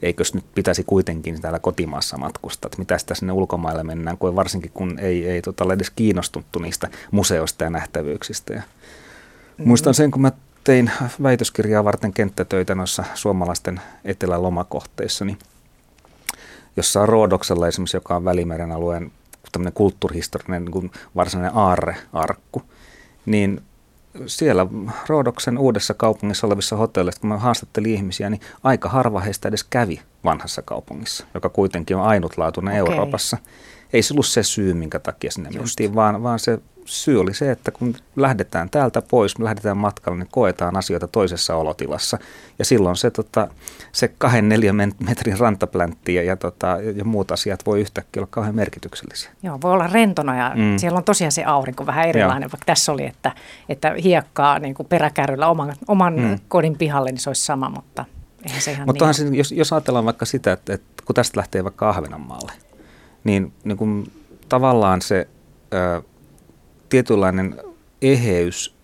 [0.03, 4.71] eikös nyt pitäisi kuitenkin täällä kotimaassa matkustaa, että mitä sitä sinne ulkomaille mennään, kun varsinkin
[4.75, 8.53] kun ei, ei tota, ole edes kiinnostuttu niistä museoista ja nähtävyyksistä.
[8.53, 8.63] Ja
[9.59, 9.69] mm.
[9.69, 10.33] Muistan sen, kun mä
[10.64, 10.90] tein
[11.22, 15.38] väitöskirjaa varten kenttätöitä noissa suomalaisten etelälomakohteissa, niin
[16.77, 19.12] jossa on Roodoksella esimerkiksi, joka on Välimeren alueen
[19.53, 22.62] tämmöinen kulttuurihistorinen niin varsinainen aarrearkku,
[23.27, 23.62] niin
[24.27, 24.66] siellä
[25.07, 30.01] Roodoksen uudessa kaupungissa olevissa hotelleissa, kun mä haastattelin ihmisiä, niin aika harva heistä edes kävi
[30.25, 32.94] vanhassa kaupungissa, joka kuitenkin on ainutlaatuinen okay.
[32.94, 33.38] Euroopassa.
[33.92, 37.51] Ei se ollut se syy, minkä takia sinne mentiin, vaan, vaan se syy oli se,
[37.51, 42.18] että kun lähdetään täältä pois, me lähdetään matkalle, niin koetaan asioita toisessa olotilassa.
[42.59, 43.49] Ja silloin se, tota,
[43.92, 48.55] se kahden neljän metrin rantapläntti ja, ja, tota, ja muut asiat voi yhtäkkiä olla kauhean
[48.55, 49.31] merkityksellisiä.
[49.42, 50.79] Joo, voi olla rentona ja mm.
[50.79, 52.53] siellä on tosiaan se aurinko vähän erilainen, Joo.
[52.53, 53.33] vaikka tässä oli, että,
[53.68, 56.38] että hiekkaa niin kuin peräkärryllä oman, oman mm.
[56.49, 58.05] kodin pihalle, niin se olisi sama, mutta
[58.47, 59.35] eihän se ihan Mutta niin.
[59.35, 62.53] Jos, jos ajatellaan vaikka sitä, että, että kun tästä lähtee vaikka Ahvenanmaalle,
[63.25, 64.11] niin, niin kun
[64.49, 65.29] tavallaan se
[65.73, 66.03] ää,
[66.93, 67.57] tietynlainen
[68.03, 68.75] eheys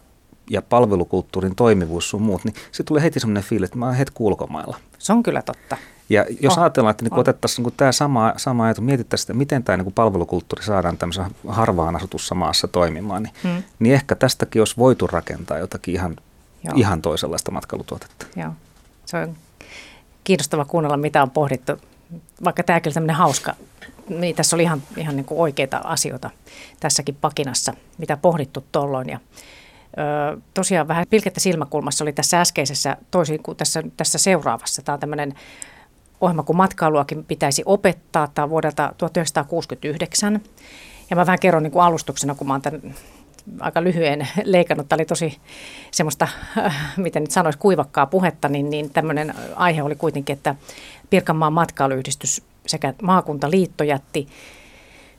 [0.51, 4.12] ja palvelukulttuurin toimivuus sun muut, niin se tulee heti semmoinen fiilis, että mä oon heti
[4.18, 4.77] ulkomailla.
[4.99, 5.77] Se on kyllä totta.
[6.09, 9.64] Ja jos On, ajatellaan, että niin otettaisiin niin tämä sama, sama ajatus, mietittäisiin sitä, miten
[9.64, 13.62] tämä niin palvelukulttuuri saadaan tämmöisessä harvaan asutussa maassa toimimaan, niin, Hmm.
[13.79, 16.16] niin ehkä tästäkin olisi voitu rakentaa jotakin ihan,
[16.64, 16.75] Joo.
[16.77, 18.27] ihan toisenlaista matkailutuotetta.
[18.37, 18.51] Joo.
[19.07, 19.35] Se on
[20.25, 21.73] kiinnostava kuunnella, mitä on pohdittu.
[22.44, 23.55] Vaikka tämäkin oli tämmöinen hauska,
[24.09, 26.31] niin tässä oli ihan, ihan niin kuin oikeita asioita
[26.81, 29.09] tässäkin pakinassa, mitä pohdittu tuolloin.
[29.09, 29.21] Ja,
[29.99, 34.83] ö, tosiaan vähän pilkettä silmäkulmassa oli tässä äskeisessä, toisin kuin tässä, tässä seuraavassa.
[34.83, 35.35] Tämä on tämmöinen
[36.21, 38.29] ohjelma, kun matkailuakin pitäisi opettaa.
[38.35, 40.40] Tämä on vuodelta 1969.
[41.11, 42.94] Ja mä vähän kerron niin kuin alustuksena, kun mä oon tämän
[43.61, 44.88] aika lyhyen leikannut.
[44.88, 45.38] Tämä oli tosi
[45.90, 50.55] semmoista, äh, miten nyt sanoisi, kuivakkaa puhetta, niin, niin tämmöinen aihe oli kuitenkin, että
[51.11, 54.26] Pirkanmaan matkailuyhdistys sekä maakuntaliitto jätti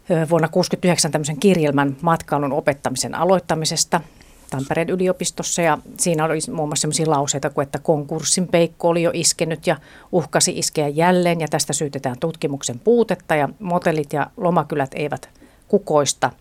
[0.10, 4.02] vuonna 1969 tämmöisen kirjelmän matkailun opettamisen aloittamisesta
[4.50, 9.12] Tampereen yliopistossa ja siinä oli muun muassa sellaisia lauseita kuin, että konkurssin peikko oli jo
[9.14, 9.76] iskenyt ja
[10.12, 15.30] uhkasi iskeä jälleen ja tästä syytetään tutkimuksen puutetta ja motellit ja lomakylät eivät
[15.68, 16.32] kukoista.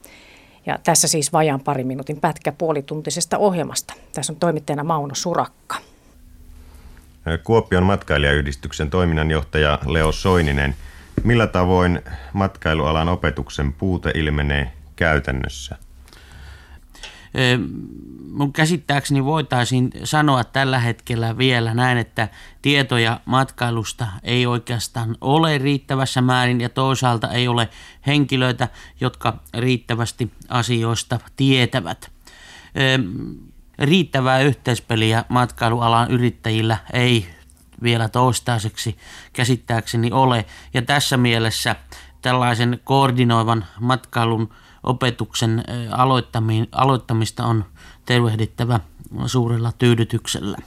[0.67, 3.95] Ja tässä siis vajaan pari minuutin pätkä puolituntisesta ohjelmasta.
[4.13, 5.77] Tässä on toimittajana Mauno Surakka.
[7.45, 10.75] Kuopion matkailijayhdistyksen toiminnanjohtaja Leo Soininen.
[11.25, 12.01] Millä tavoin
[12.33, 15.77] matkailualan opetuksen puute ilmenee käytännössä?
[18.33, 22.29] Mun käsittääkseni voitaisiin sanoa tällä hetkellä vielä näin, että
[22.63, 27.69] tietoja matkailusta ei oikeastaan ole riittävässä määrin ja toisaalta ei ole
[28.07, 28.69] henkilöitä,
[29.01, 32.11] jotka riittävästi asioista tietävät.
[33.79, 37.29] Riittävää yhteispeliä matkailualan yrittäjillä ei
[37.83, 38.97] vielä toistaiseksi
[39.33, 41.77] käsittääkseni ole ja tässä mielessä
[42.23, 44.51] tällaisen koordinoivan matkailun
[44.83, 45.65] opetuksen
[46.73, 47.65] aloittamista on
[48.05, 48.81] tervehdittävä
[49.27, 50.59] suurella tyydytyksellä.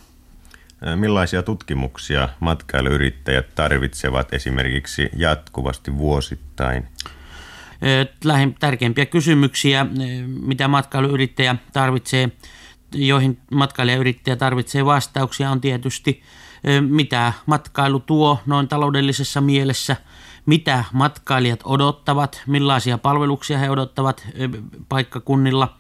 [0.96, 6.88] Millaisia tutkimuksia matkailuyrittäjät tarvitsevat esimerkiksi jatkuvasti vuosittain?
[8.24, 9.86] Lähin tärkeimpiä kysymyksiä,
[10.42, 12.30] mitä matkailuyrittäjä tarvitsee,
[12.96, 16.24] joihin matkailijayrittäjä tarvitsee vastauksia, on tietysti
[16.90, 19.96] mitä matkailu tuo noin taloudellisessa mielessä,
[20.46, 24.50] mitä matkailijat odottavat, millaisia palveluksia he odottavat ö,
[24.90, 25.78] paikkakunnilla?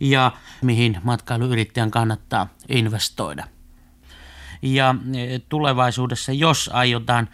[0.00, 3.46] Ja mihin matkailuyrittäjän kannattaa investoida.
[4.62, 7.28] Ja eh, tulevaisuudessa, jos aiotaan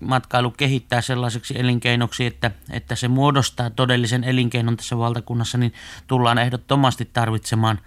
[0.00, 5.72] matkailu kehittää sellaiseksi elinkeinoksi, että, että se muodostaa todellisen elinkeinon tässä valtakunnassa, niin
[6.06, 7.78] tullaan ehdottomasti tarvitsemaan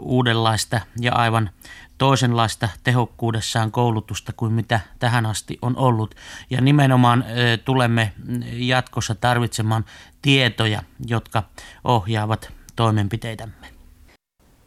[0.00, 1.50] uudenlaista ja aivan
[2.00, 6.14] toisenlaista tehokkuudessaan koulutusta kuin mitä tähän asti on ollut.
[6.50, 7.24] Ja nimenomaan
[7.64, 8.12] tulemme
[8.52, 9.84] jatkossa tarvitsemaan
[10.22, 11.42] tietoja, jotka
[11.84, 13.66] ohjaavat toimenpiteitämme.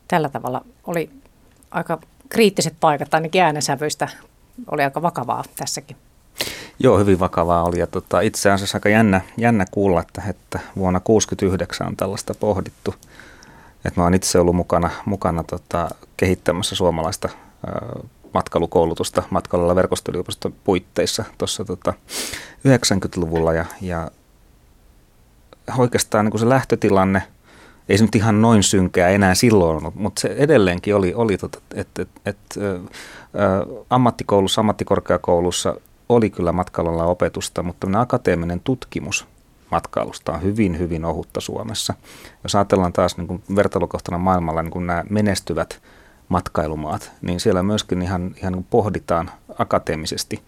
[0.08, 1.10] Tällä tavalla oli
[1.72, 4.08] aika kriittiset paikat, ainakin äänensävyistä
[4.72, 5.98] oli aika vakavaa tässäkin.
[6.80, 11.00] Joo, hyvin vakavaa oli ja tota, itse asiassa aika jännä, jännä kuulla, että, että vuonna
[11.00, 12.96] 1969 on tällaista pohdittu.
[13.86, 17.30] Että mä oon itse ollut mukana, mukana tota, kehittämässä suomalaista
[17.67, 18.00] ö,
[18.34, 21.93] matkailukoulutusta matkailulla verkostoyliopiston puitteissa tuossa tota,
[22.67, 24.12] 90-luvulla ja, ja
[25.78, 27.24] oikeastaan niin se lähtötilanne,
[27.89, 31.60] ei se nyt ihan noin synkää enää silloin ollut, mutta se edelleenkin oli, oli tota,
[31.74, 32.38] että et, et,
[33.89, 35.76] ammattikoulussa, ammattikorkeakoulussa
[36.10, 39.28] oli kyllä matkailulla opetusta, mutta akateeminen tutkimus
[39.73, 41.93] matkailusta on hyvin, hyvin ohutta Suomessa.
[42.43, 45.81] Jos ajatellaan taas niin kuin vertailukohtana maailmalla niin kuin nämä menestyvät
[46.29, 50.41] matkailumaat, niin siellä myöskin ihan, ihan niin pohditaan akateemisesti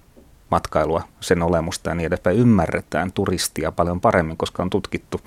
[0.51, 2.37] matkailua, sen olemusta ja niin edespäin.
[2.37, 5.21] Ymmärretään turistia paljon paremmin, koska on tutkittu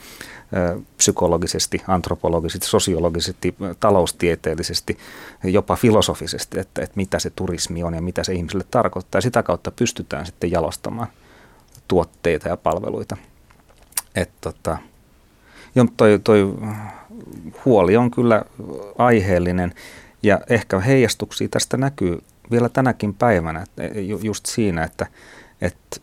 [0.56, 4.98] ö, psykologisesti, antropologisesti, sosiologisesti, taloustieteellisesti,
[5.44, 9.20] jopa filosofisesti, että, että mitä se turismi on ja mitä se ihmiselle tarkoittaa.
[9.20, 11.08] Sitä kautta pystytään sitten jalostamaan
[11.88, 13.16] tuotteita ja palveluita.
[14.14, 14.78] Et tota,
[15.74, 16.54] jo, toi, toi
[17.64, 18.42] huoli on kyllä
[18.98, 19.74] aiheellinen
[20.22, 25.06] ja ehkä heijastuksia tästä näkyy vielä tänäkin päivänä että ju- just siinä, että,
[25.60, 26.00] että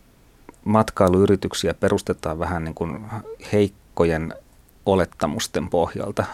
[0.66, 3.06] matkailuyrityksiä perustetaan vähän niin kuin
[3.54, 4.34] heikkojen
[4.86, 6.26] olettamusten pohjalta.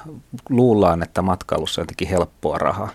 [0.49, 2.89] Luullaan, että matkailussa on jotenkin helppoa rahaa.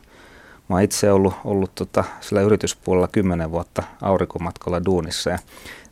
[0.69, 5.39] Mä oon itse ollut, ollut tota, sillä yrityspuolella kymmenen vuotta aurinkomatkalla duunissa ja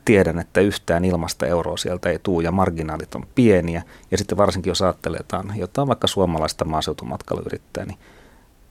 [0.04, 3.82] tiedän, että yhtään ilmasta euroa sieltä ei tule ja marginaalit on pieniä.
[4.10, 5.20] Ja sitten varsinkin jos ajattelee
[5.56, 7.98] jotain, vaikka suomalaista maaseutumatkailuyrittäjää, niin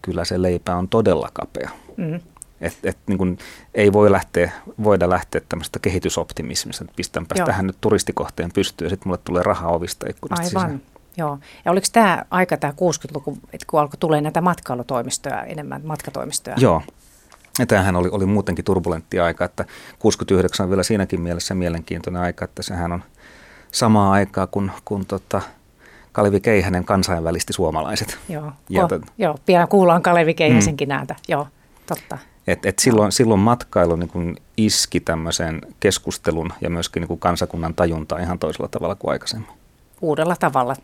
[0.02, 1.70] kyllä se leipä on todella kapea.
[1.98, 2.20] Mm.
[2.62, 3.38] Et, et, niin kun
[3.74, 4.52] ei voi lähteä,
[4.84, 7.46] voida lähteä tämmöistä kehitysoptimismista, että pistänpä Joo.
[7.46, 10.62] tähän nyt turistikohteen pystyyn ja sitten mulle tulee rahaa ovista ikkunasta Aivan.
[10.62, 10.82] sisään.
[11.18, 11.40] Joo.
[11.66, 16.56] Ja oliko tämä aika, tämä 60-luku, että kun alkoi tulee näitä matkailutoimistoja enemmän, matkatoimistoja?
[16.60, 16.82] Joo.
[17.60, 19.66] Ja tämähän oli, oli muutenkin turbulentti aika, että
[20.00, 23.04] 69 on vielä siinäkin mielessä mielenkiintoinen aika, että sehän on
[23.72, 25.42] samaa aikaa kuin, kun tota,
[26.12, 28.18] Kalevi Keihänen kansainvälisti suomalaiset.
[28.30, 30.92] Joo, ja oh, t- joo pian kuullaan Kalevi Keihäsenkin mm.
[30.92, 31.48] ääntä, joo,
[31.86, 32.18] totta.
[32.48, 37.76] Et, et silloin, silloin matkailu niin kun iski tämmöisen keskustelun ja myöskin niin kun kansakunnan
[37.76, 39.50] tajuntaa ihan toisella tavalla kuin aikaisemmin.
[40.02, 40.76] Uudella tavalla.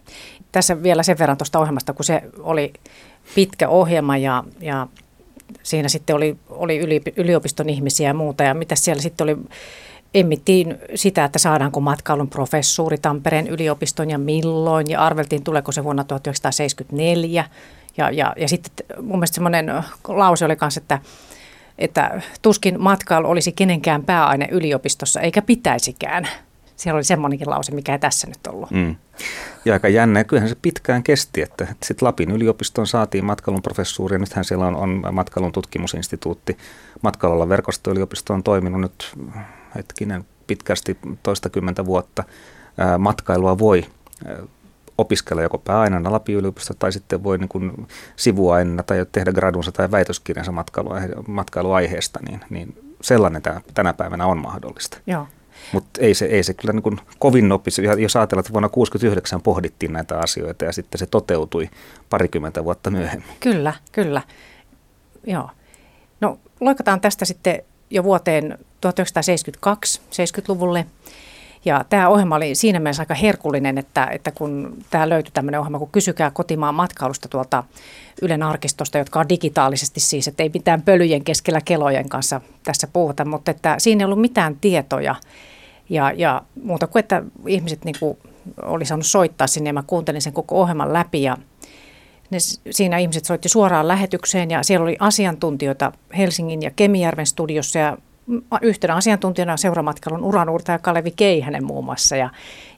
[0.52, 2.74] Tässä vielä sen verran tuosta ohjelmasta, kun se oli
[3.36, 4.88] pitkä ohjelma ja, ja
[5.64, 6.80] siinä sitten oli, oli
[7.16, 9.38] yliopiston ihmisiä ja muuta ja mitä siellä sitten oli
[10.14, 16.04] emmittiin sitä, että saadaanko matkailun professuuri Tampereen yliopiston ja milloin, ja arveltiin, tuleeko se vuonna
[16.04, 17.46] 1974.
[17.98, 19.74] Ja, ja, ja sitten mun mielestä semmoinen
[20.08, 21.00] lause oli myös, että,
[21.78, 26.28] että tuskin matkailu olisi kenenkään pääaine yliopistossa, eikä pitäisikään.
[26.80, 28.72] Siellä oli semmoinenkin lause, mikä ei tässä nyt ollut.
[28.72, 28.96] Mm.
[29.66, 34.16] Ja aika jännä, kyllähän se pitkään kesti, että, että sitten Lapin yliopistoon saatiin matkailun professuuri,
[34.16, 36.58] ja nythän siellä on, on matkailun tutkimusinstituutti.
[37.02, 39.18] Matkailulla verkostoyliopisto on toiminut nyt
[39.76, 42.24] hetkinen pitkästi toistakymmentä vuotta
[42.98, 43.86] matkailua voi
[44.98, 49.92] opiskella joko pääaineena Lapin yliopisto tai sitten voi niin kuin sivuaineena tai tehdä gradunsa tai
[49.92, 50.54] väitöskirjansa
[51.28, 53.42] matkailuaiheesta, niin, niin sellainen
[53.74, 54.98] tänä päivänä on mahdollista.
[55.08, 55.28] Joo.
[55.72, 59.42] Mutta ei se, ei se kyllä niin kuin kovin nopeasti, jos ajatellaan, että vuonna 1969
[59.42, 61.70] pohdittiin näitä asioita ja sitten se toteutui
[62.10, 63.30] parikymmentä vuotta myöhemmin.
[63.40, 64.22] Kyllä, kyllä.
[65.28, 65.50] Joo.
[66.22, 70.86] No loikataan tästä sitten jo vuoteen 1972, 70-luvulle.
[71.66, 75.80] Ja tämä ohjelma oli siinä mielessä aika herkullinen, että, että kun tämä löytyi tämmöinen ohjelma,
[75.80, 77.64] kun kysykää kotimaan matkailusta tuolta
[78.22, 83.26] Ylen arkistosta, jotka on digitaalisesti siis, että ei mitään pölyjen keskellä kelojen kanssa tässä puhuta,
[83.26, 85.16] mutta että siinä ei ollut mitään tietoja.
[85.90, 88.18] Ja, ja muuta kuin, että ihmiset niin kuin
[88.62, 91.38] oli saanut soittaa sinne ja mä kuuntelin sen koko ohjelman läpi ja
[92.30, 92.38] ne,
[92.72, 97.98] siinä ihmiset soitti suoraan lähetykseen ja siellä oli asiantuntijoita Helsingin ja Kemijärven studiossa ja
[98.62, 102.30] yhtenä asiantuntijana seuramatkailun uranuurtaja Kalevi Keihänen muun muassa ja,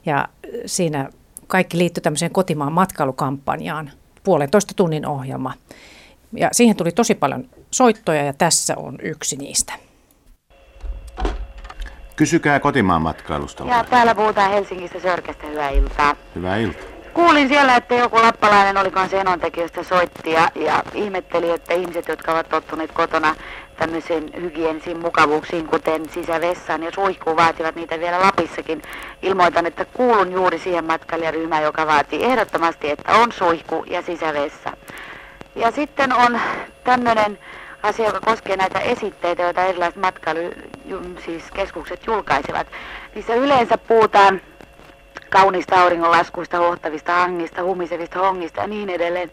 [0.06, 0.28] ja
[0.66, 1.10] siinä
[1.46, 3.90] kaikki liittyi tämmöiseen kotimaan matkailukampanjaan,
[4.24, 5.54] puolentoista tunnin ohjelma.
[6.32, 9.72] Ja siihen tuli tosi paljon soittoja ja tässä on yksi niistä.
[12.16, 13.64] Kysykää kotimaan matkailusta.
[13.64, 15.46] Ja täällä puhutaan Helsingistä Sörkästä.
[15.46, 16.16] Hyvää iltaa.
[16.34, 16.82] Hyvää iltaa.
[17.14, 22.32] Kuulin siellä, että joku lappalainen oli kanssa enontekijöistä soitti ja, ja ihmetteli, että ihmiset, jotka
[22.32, 23.34] ovat tottuneet kotona
[23.76, 28.82] tämmöisiin hygienisiin mukavuuksiin, kuten sisävessaan ja suihkuun, vaativat niitä vielä Lapissakin.
[29.22, 34.76] Ilmoitan, että kuulun juuri siihen matkailijaryhmään, joka vaatii ehdottomasti, että on suihku ja sisävessa.
[35.54, 36.40] Ja sitten on
[36.84, 37.38] tämmöinen
[37.82, 40.40] asia, joka koskee näitä esitteitä, joita erilaiset matkailu,
[41.24, 42.66] siis keskukset julkaisevat.
[43.14, 44.40] Niissä yleensä puhutaan
[45.30, 49.30] kauniista auringonlaskuista, hohtavista hangista, humisevista hongista ja niin edelleen,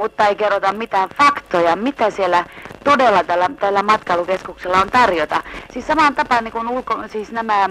[0.00, 2.44] mutta ei kerrota mitään faktoja, mitä siellä
[2.84, 5.42] todella tällä, tällä matkailukeskuksella on tarjota.
[5.72, 7.70] Siis samaan tapaan niin kuin ulko, siis nämä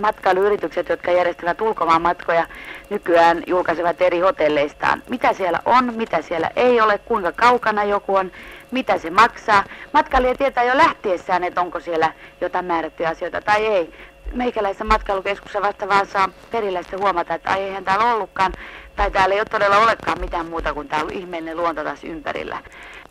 [0.00, 2.46] matkailuyritykset, jotka järjestävät ulkomaan matkoja,
[2.90, 5.02] nykyään julkaisevat eri hotelleistaan.
[5.08, 8.32] Mitä siellä on, mitä siellä ei ole, kuinka kaukana joku on,
[8.70, 9.64] mitä se maksaa.
[9.92, 13.94] Matkailija tietää jo lähtiessään, että onko siellä jotain määrättyjä asioita tai ei
[14.32, 18.52] meikäläisessä matkailukeskuksessa vasta vaan saa perilläistä huomata, että ai eihän täällä ollutkaan,
[18.98, 22.58] tai täällä ei ole todella olekaan mitään muuta kuin täällä ihmeellinen luonto taas ympärillä.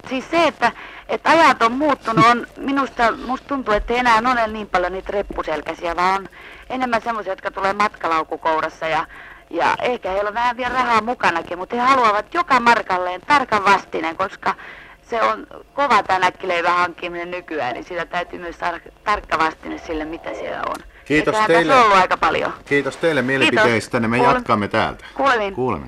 [0.10, 0.71] Siis se, että,
[1.10, 5.12] että ajat on muuttunut, on minusta, musta tuntuu, että ei enää ole niin paljon niitä
[5.12, 6.30] reppuselkäisiä, vaan on
[6.69, 9.06] enemmän semmoisia, jotka tulee matkalaukukourassa ja,
[9.50, 14.17] ja ehkä heillä on vähän vielä rahaa mukanakin, mutta he haluavat joka markalleen tarkan vastinen,
[14.17, 14.56] koska
[15.02, 20.06] se on kova tämä näkkileivän hankkiminen nykyään, niin sitä täytyy myös saada tarkka vastine sille,
[20.06, 20.97] mitä siellä on.
[21.08, 21.74] Kiitos Eiköhän teille.
[21.74, 22.54] Tässä ollut aika paljon.
[22.65, 24.00] Kiitos teille mielipiteistä.
[24.00, 25.06] Me Kuule- jatkamme täältä.
[25.13, 25.54] Kuulemiin.
[25.54, 25.88] Kuulemme.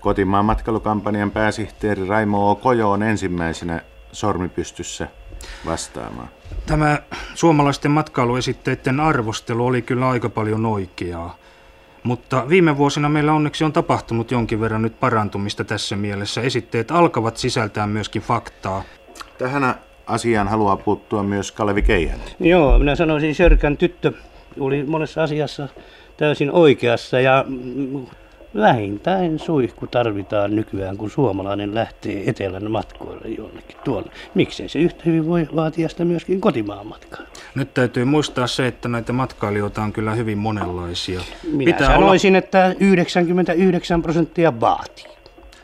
[0.00, 2.54] Kotimaan matkailukampanjan pääsihteeri Raimo O.
[2.54, 3.80] Kojo on ensimmäisenä
[4.12, 5.08] sormipystyssä
[5.66, 6.28] vastaamaan.
[6.66, 6.98] Tämä
[7.34, 11.36] suomalaisten matkailuesitteiden arvostelu oli kyllä aika paljon oikeaa.
[12.02, 16.40] Mutta viime vuosina meillä onneksi on tapahtunut jonkin verran nyt parantumista tässä mielessä.
[16.40, 18.82] Esitteet alkavat sisältää myöskin faktaa.
[19.38, 19.74] Tähän
[20.10, 22.28] asiaan haluaa puuttua myös Kalevi Keihänen.
[22.40, 24.12] Joo, minä sanoisin Sörkän tyttö
[24.60, 25.68] oli monessa asiassa
[26.16, 27.44] täysin oikeassa ja
[28.54, 34.10] vähintään suihku tarvitaan nykyään, kun suomalainen lähtee etelän matkoille jonnekin tuolle.
[34.34, 37.26] Miksei se yhtä hyvin voi vaatia sitä myöskin kotimaan matkaa?
[37.54, 41.20] Nyt täytyy muistaa se, että näitä matkailijoita on kyllä hyvin monenlaisia.
[41.52, 45.19] Minä sanoisin, että 99 prosenttia vaatii.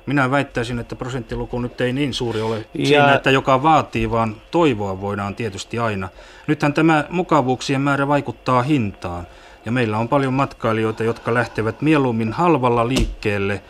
[0.07, 4.37] Minä väittäisin, että prosenttiluku nyt ei niin suuri ole Ja- siinä, että joka vaatii, vaan
[4.51, 6.09] toivoa voidaan tietysti aina.
[6.47, 9.27] Nythän tämä mukavuuksien määrä vaikuttaa hintaan.
[9.65, 13.63] Ja meillä on paljon matkailijoita, jotka lähtevät mieluummin halvalla liikkeelle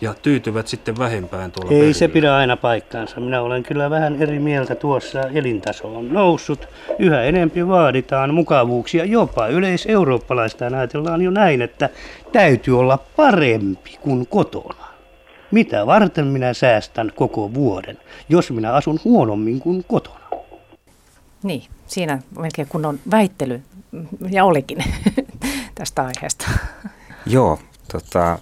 [0.00, 1.94] ja tyytyvät sitten vähempään tuolla Ei perillä.
[1.94, 3.20] se pidä aina paikkaansa.
[3.20, 5.20] Minä olen kyllä vähän eri mieltä tuossa.
[5.20, 6.68] Elintaso on noussut.
[6.98, 9.04] Yhä enempi vaaditaan mukavuuksia.
[9.04, 11.88] Jopa yleiseurooppalaista ajatellaan jo näin, että
[12.32, 14.87] täytyy olla parempi kuin kotona.
[15.50, 20.30] Mitä varten minä säästän koko vuoden, jos minä asun huonommin kuin kotona?
[21.42, 23.62] Niin, siinä melkein kunnon väittely,
[24.30, 24.84] ja olikin
[25.74, 26.46] tästä aiheesta.
[27.26, 27.58] Joo,
[27.92, 28.38] tota,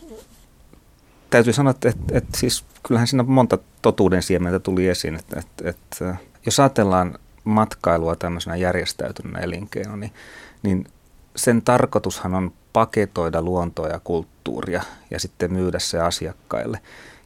[1.30, 5.70] täytyy sanoa, että, että, että siis kyllähän siinä monta totuuden siementä tuli esiin, että, että,
[5.70, 10.12] että jos ajatellaan matkailua tämmöisenä järjestäytyneenä elinkeino, niin,
[10.62, 10.86] niin
[11.36, 16.80] sen tarkoitushan on paketoida luontoa ja kulttuuria ja sitten myydä se asiakkaille.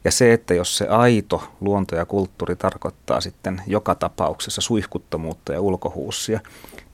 [0.05, 5.61] Ja se, että jos se aito luonto ja kulttuuri tarkoittaa sitten joka tapauksessa suihkuttomuutta ja
[5.61, 6.41] ulkohuussia,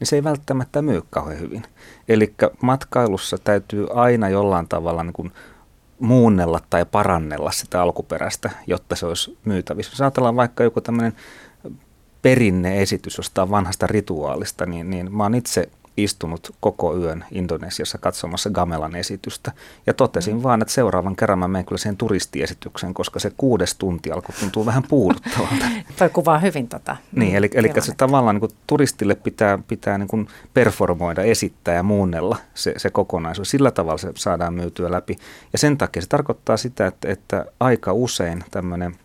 [0.00, 1.62] niin se ei välttämättä myy kauhean hyvin.
[2.08, 5.32] Eli matkailussa täytyy aina jollain tavalla niin kuin
[5.98, 9.92] muunnella tai parannella sitä alkuperäistä, jotta se olisi myytävissä.
[9.92, 11.16] Jos ajatellaan vaikka joku tämmöinen
[12.22, 18.96] perinneesitys jostain vanhasta rituaalista, niin, niin mä oon itse istunut koko yön Indonesiassa katsomassa Gamelan
[18.96, 19.52] esitystä
[19.86, 20.42] ja totesin mm.
[20.42, 24.66] vaan, että seuraavan kerran mä menen kyllä sen turistiesityksen, koska se kuudes tunti alkoi tuntua
[24.66, 25.64] vähän puuduttavalta.
[25.98, 26.96] Toi kuvaa hyvin tota.
[27.12, 31.82] Niin, eli, eli se tavallaan niin kuin turistille pitää, pitää niin kuin performoida, esittää ja
[31.82, 33.50] muunnella se, se kokonaisuus.
[33.50, 35.16] Sillä tavalla se saadaan myytyä läpi.
[35.52, 38.96] Ja sen takia se tarkoittaa sitä, että, että aika usein tämmöinen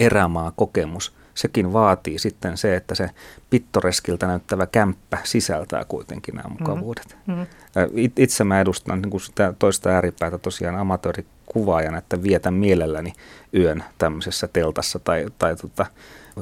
[0.00, 3.10] erämaa kokemus– sekin vaatii sitten se, että se
[3.50, 7.16] pittoreskiltä näyttävä kämppä sisältää kuitenkin nämä mukavuudet.
[7.26, 7.46] Mm-hmm.
[8.16, 13.12] Itse mä edustan niin kuin sitä toista ääripäätä tosiaan amatöörikuvaajana, että vietän mielelläni
[13.54, 15.86] yön tämmöisessä teltassa tai, tai tota,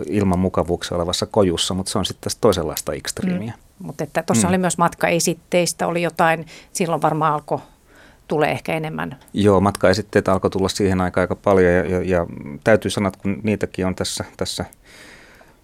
[0.07, 3.53] ilman mukavuuksia olevassa kojussa, mutta se on sitten toisenlaista ekstriimiä.
[3.57, 3.87] Mm.
[3.87, 4.51] Mutta että tuossa mm.
[4.51, 7.59] oli myös matkaesitteistä, oli jotain, silloin varmaan alkoi
[8.33, 9.19] tulee ehkä enemmän.
[9.33, 12.27] Joo, matkaesitteet alkoi tulla siihen aikaan aika paljon ja, ja, ja
[12.65, 14.65] täytyy sanoa, että kun niitäkin on tässä, tässä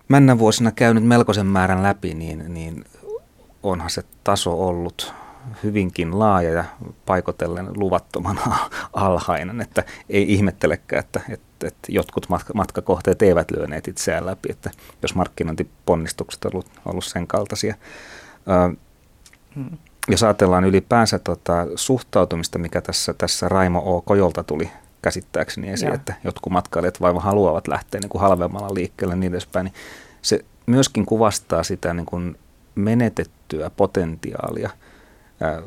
[0.09, 2.85] männän vuosina käynyt melkoisen määrän läpi, niin, niin
[3.63, 5.15] onhan se taso ollut
[5.63, 6.65] hyvinkin laaja ja
[7.07, 8.41] paikotellen luvattoman
[8.93, 14.71] alhainen, että ei ihmettelekään, että, että, että jotkut matka, matkakohteet eivät lyöneet itseään läpi, että
[15.03, 17.75] jos markkinointiponnistukset ovat ollut, ollut sen kaltaisia.
[18.49, 18.77] Ö,
[19.55, 19.79] hmm.
[20.09, 24.03] Jos ajatellaan ylipäänsä tota, suhtautumista, mikä tässä, tässä Raimo O.
[24.03, 24.71] Kojolta tuli
[25.03, 29.75] käsittääkseni esiin, että jotkut matkailijat vain haluavat lähteä niin kuin halvemmalla liikkeelle niin edespäin, niin
[30.23, 32.39] se myöskin kuvastaa sitä niin kuin
[32.75, 34.71] menetettyä potentiaalia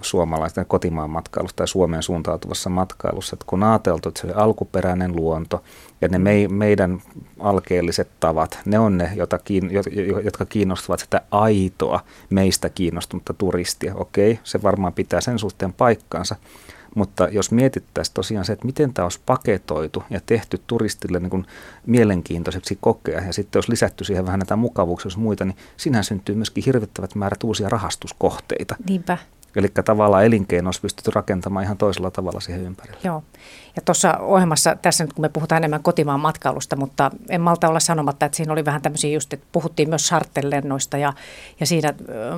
[0.02, 5.64] suomalaisten kotimaan matkailusta tai Suomeen suuntautuvassa matkailussa, että kun ajateltu, että se alkuperäinen luonto
[6.02, 7.02] ja ne me, meidän
[7.40, 9.12] alkeelliset tavat, ne on ne,
[10.24, 12.00] jotka kiinnostavat sitä aitoa
[12.30, 13.96] meistä kiinnostunutta turistia.
[13.96, 16.36] Okei, se varmaan pitää sen suhteen paikkaansa,
[16.96, 21.46] mutta jos mietittäisiin tosiaan se, että miten tämä olisi paketoitu ja tehty turistille niin kuin
[21.86, 26.36] mielenkiintoiseksi kokea, ja sitten jos lisätty siihen vähän näitä mukavuuksia jos muita, niin sinähän syntyy
[26.36, 28.76] myöskin hirvittävät määrät uusia rahastuskohteita.
[28.90, 29.18] Niinpä.
[29.56, 33.00] Eli tavallaan elinkeino olisi pystytty rakentamaan ihan toisella tavalla siihen ympärille.
[33.04, 33.24] Joo.
[33.76, 37.80] Ja tuossa ohjelmassa, tässä nyt kun me puhutaan enemmän kotimaan matkailusta, mutta en malta olla
[37.80, 41.14] sanomatta, että siinä oli vähän tämmöisiä just, että puhuttiin myös sartellennoista ja,
[41.60, 41.94] ja siinä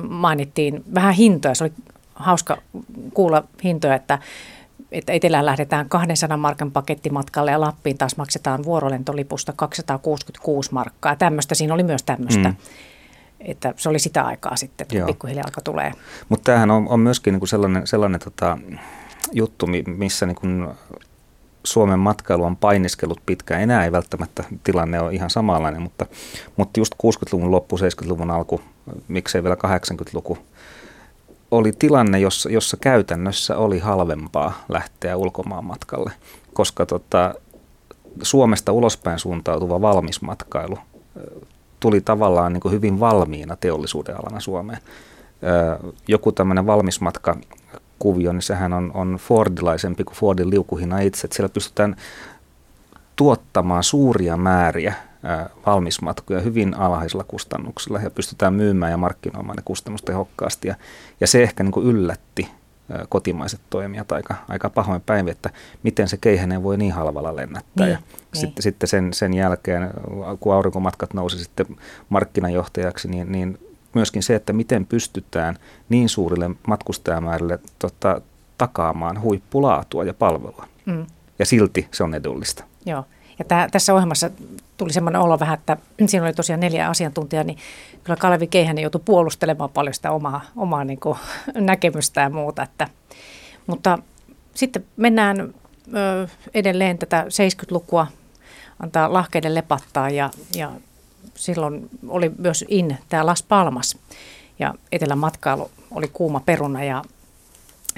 [0.08, 1.54] mainittiin vähän hintoja.
[1.54, 1.72] Se oli
[2.14, 2.58] hauska
[3.14, 4.18] kuulla hintoja, että,
[4.92, 11.16] että etelään lähdetään 200 markan pakettimatkalle ja Lappiin taas maksetaan vuorolentolipusta 266 markkaa.
[11.16, 12.48] Tämmöistä, siinä oli myös tämmöistä.
[12.48, 12.56] Mm.
[13.44, 15.92] Että se oli sitä aikaa sitten, kun pikkuhiljaa alkoi tulee.
[16.28, 18.58] Mutta tämähän on, on myöskin niinku sellainen, sellainen tota,
[19.32, 20.46] juttu, missä niinku
[21.64, 23.62] Suomen matkailu on painiskellut pitkään.
[23.62, 26.06] Enää ei välttämättä tilanne ole ihan samanlainen, mutta,
[26.56, 28.60] mutta just 60-luvun loppu, 70-luvun alku,
[29.08, 30.38] miksei vielä 80-luku,
[31.50, 36.12] oli tilanne, jossa, jossa käytännössä oli halvempaa lähteä ulkomaan matkalle,
[36.52, 37.34] koska tota,
[38.22, 40.78] Suomesta ulospäin suuntautuva valmismatkailu
[41.84, 44.78] tuli tavallaan niin kuin hyvin valmiina teollisuuden alana Suomeen.
[46.08, 47.36] Joku tämmöinen valmismatka
[47.98, 51.26] kuvio, niin sehän on, on Fordilaisempi kuin Fordin liukuhina itse.
[51.26, 51.96] Että siellä pystytään
[53.16, 54.94] tuottamaan suuria määriä
[55.66, 60.68] valmismatkoja hyvin alhaisilla kustannuksilla ja pystytään myymään ja markkinoimaan ne kustannustehokkaasti.
[60.68, 60.74] Ja,
[61.20, 62.48] ja se ehkä niin kuin yllätti
[63.08, 65.50] kotimaiset toimijat aika, aika pahoin päivä, että
[65.82, 67.86] miten se keihänen voi niin halvalla lennättää.
[67.86, 68.40] Niin, ja niin.
[68.40, 69.90] Sitten, sitten sen, sen jälkeen,
[70.40, 71.66] kun aurinkomatkat nousi sitten
[72.08, 73.58] markkinajohtajaksi, niin, niin
[73.94, 75.56] myöskin se, että miten pystytään
[75.88, 78.20] niin suurille matkustajamäärille tota,
[78.58, 80.68] takaamaan huippulaatua ja palvelua.
[80.86, 81.06] Mm.
[81.38, 82.64] Ja silti se on edullista.
[82.86, 83.04] Joo.
[83.38, 84.30] Ja tää, tässä ohjelmassa
[84.76, 85.76] tuli semmoinen olo vähän, että
[86.06, 87.58] siinä oli tosiaan neljä asiantuntijaa, niin
[88.04, 91.18] kyllä Kalevi Keihänen joutui puolustelemaan paljon sitä omaa, omaa niin kuin,
[91.54, 92.62] näkemystä ja muuta.
[92.62, 92.88] Että,
[93.66, 93.98] mutta
[94.54, 95.54] sitten mennään
[95.94, 98.06] ö, edelleen tätä 70-lukua,
[98.82, 100.70] antaa lahkeiden lepattaa ja, ja
[101.34, 103.98] silloin oli myös in tämä Las Palmas
[104.58, 107.02] ja etelän matkailu oli kuuma peruna ja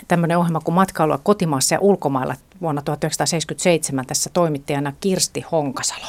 [0.09, 6.07] tämmöinen ohjelma kuin matkailua kotimaassa ja ulkomailla vuonna 1977 tässä toimittajana Kirsti Honkasalo.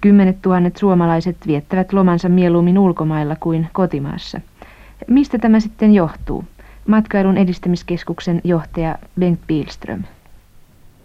[0.00, 4.40] Kymmenet tuhannet suomalaiset viettävät lomansa mieluummin ulkomailla kuin kotimaassa.
[5.08, 6.44] Mistä tämä sitten johtuu?
[6.86, 10.02] Matkailun edistämiskeskuksen johtaja Bengt Bielström.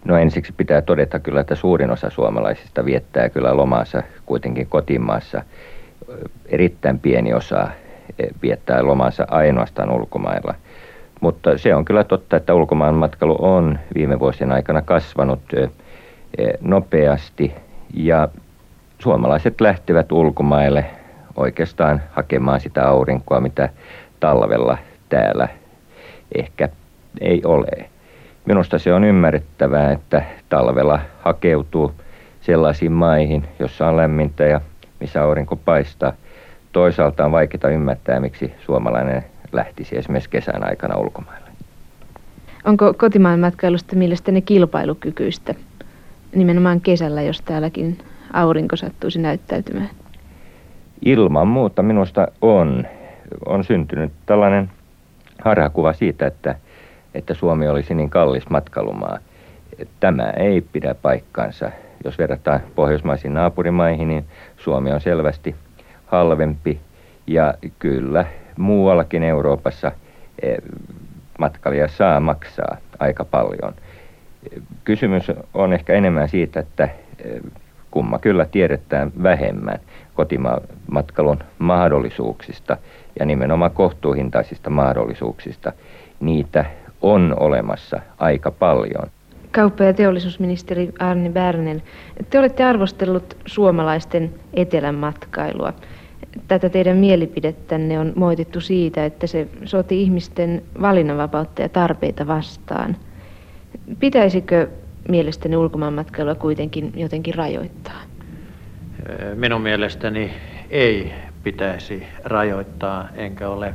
[0.04, 5.42] No ensiksi pitää todeta kyllä, että suurin osa suomalaisista viettää kyllä lomaansa kuitenkin kotimaassa.
[6.46, 7.68] Erittäin pieni osa
[8.42, 10.54] viettää lomansa ainoastaan ulkomailla.
[11.20, 15.40] Mutta se on kyllä totta, että ulkomaan matkailu on viime vuosien aikana kasvanut
[16.60, 17.54] nopeasti
[17.94, 18.28] ja
[18.98, 20.84] suomalaiset lähtevät ulkomaille
[21.36, 23.68] oikeastaan hakemaan sitä aurinkoa, mitä
[24.20, 25.48] talvella täällä
[26.34, 26.68] ehkä
[27.20, 27.90] ei ole.
[28.44, 31.92] Minusta se on ymmärrettävää, että talvella hakeutuu
[32.40, 34.60] sellaisiin maihin, jossa on lämmintä ja
[35.00, 36.12] missä aurinko paistaa.
[36.72, 41.50] Toisaalta on vaikeaa ymmärtää, miksi suomalainen lähtisi esimerkiksi kesän aikana ulkomaille.
[42.64, 45.54] Onko kotimaan matkailusta mielestäni kilpailukykyistä
[46.34, 47.98] nimenomaan kesällä, jos täälläkin
[48.32, 49.90] aurinko sattuisi näyttäytymään?
[51.04, 52.86] Ilman muuta minusta on.
[53.46, 54.70] On syntynyt tällainen
[55.44, 56.54] harhakuva siitä, että,
[57.14, 59.18] että Suomi olisi niin kallis matkailumaa.
[60.00, 61.70] Tämä ei pidä paikkansa.
[62.04, 64.24] Jos verrataan pohjoismaisiin naapurimaihin, niin
[64.56, 65.54] Suomi on selvästi
[66.06, 66.80] halvempi
[67.26, 68.24] ja kyllä
[68.60, 69.92] muuallakin Euroopassa
[70.42, 70.56] eh,
[71.38, 73.74] matkailija saa maksaa aika paljon.
[74.84, 77.40] Kysymys on ehkä enemmän siitä, että eh,
[77.90, 79.78] kumma kyllä tiedetään vähemmän
[80.14, 82.76] kotimatkailun mahdollisuuksista
[83.18, 85.72] ja nimenomaan kohtuuhintaisista mahdollisuuksista.
[86.20, 86.64] Niitä
[87.02, 89.10] on olemassa aika paljon.
[89.52, 91.82] Kauppa- ja teollisuusministeri Arni Bärnen,
[92.30, 95.72] te olette arvostellut suomalaisten etelän matkailua.
[96.48, 102.96] Tätä teidän mielipidettänne on moitittu siitä, että se soti ihmisten valinnanvapautta ja tarpeita vastaan.
[104.00, 104.68] Pitäisikö
[105.08, 108.00] mielestäni ulkomaanmatkailua kuitenkin jotenkin rajoittaa?
[109.34, 110.30] Minun mielestäni
[110.70, 111.12] ei
[111.42, 113.74] pitäisi rajoittaa, enkä ole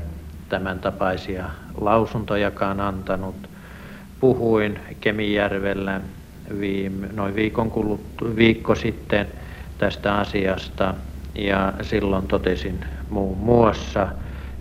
[0.49, 1.45] tämän tapaisia
[1.81, 3.35] lausuntojakaan antanut.
[4.19, 6.01] Puhuin Kemijärvellä
[6.59, 9.27] viime, noin viikon kuluttu, viikko sitten
[9.77, 10.93] tästä asiasta
[11.35, 14.07] ja silloin totesin muun muassa,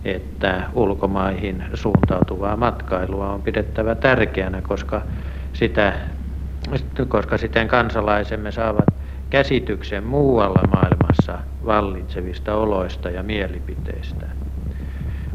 [0.05, 5.01] että ulkomaihin suuntautuvaa matkailua on pidettävä tärkeänä, koska,
[5.53, 5.93] sitä,
[7.07, 8.85] koska siten kansalaisemme saavat
[9.29, 14.27] käsityksen muualla maailmassa vallitsevista oloista ja mielipiteistä.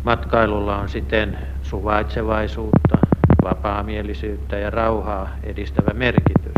[0.05, 2.99] Matkailulla on siten suvaitsevaisuutta,
[3.45, 6.53] vapaamielisyyttä ja rauhaa edistävä merkitys.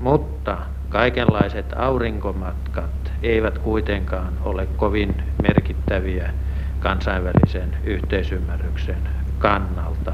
[0.00, 0.58] Mutta
[0.88, 6.30] kaikenlaiset aurinkomatkat eivät kuitenkaan ole kovin merkittäviä
[6.80, 9.08] kansainvälisen yhteisymmärryksen
[9.38, 10.12] kannalta.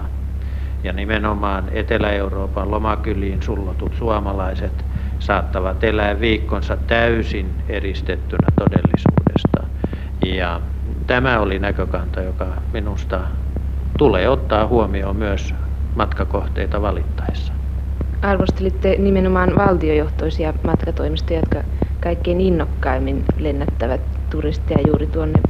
[0.83, 4.85] Ja nimenomaan Etelä-Euroopan lomakyliin sullotut suomalaiset
[5.19, 9.67] saattavat elää viikkonsa täysin eristettynä todellisuudesta.
[10.27, 10.61] Ja
[11.07, 13.21] tämä oli näkökanta, joka minusta
[13.99, 15.55] tulee ottaa huomioon myös
[15.95, 17.53] matkakohteita valittaessa.
[18.23, 21.63] Arvostelitte nimenomaan valtiojohtoisia matkatoimistoja, jotka
[22.05, 24.01] kaikkein innokkaimmin lennättävät
[24.31, 25.41] turisteja juuri tuonne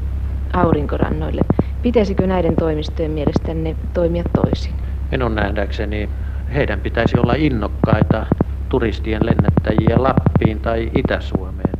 [0.52, 1.42] aurinkorannoille.
[1.82, 4.74] Pitäisikö näiden toimistojen mielestänne toimia toisin?
[5.10, 6.08] Minun nähdäkseni
[6.54, 8.26] heidän pitäisi olla innokkaita
[8.68, 11.74] turistien lennättäjiä Lappiin tai Itä-Suomeen.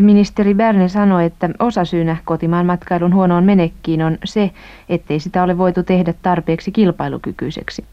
[0.00, 4.50] Ministeri Berne sanoi, että osasyynä kotimaan matkailun huonoon menekkiin on se,
[4.88, 7.84] ettei sitä ole voitu tehdä tarpeeksi kilpailukykyiseksi.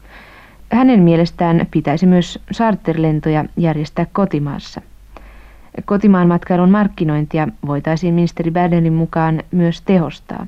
[0.72, 4.80] Hänen mielestään pitäisi myös charterlentoja järjestää kotimaassa.
[5.84, 10.46] Kotimaan matkailun markkinointia voitaisiin ministeri Bärdelin mukaan myös tehostaa.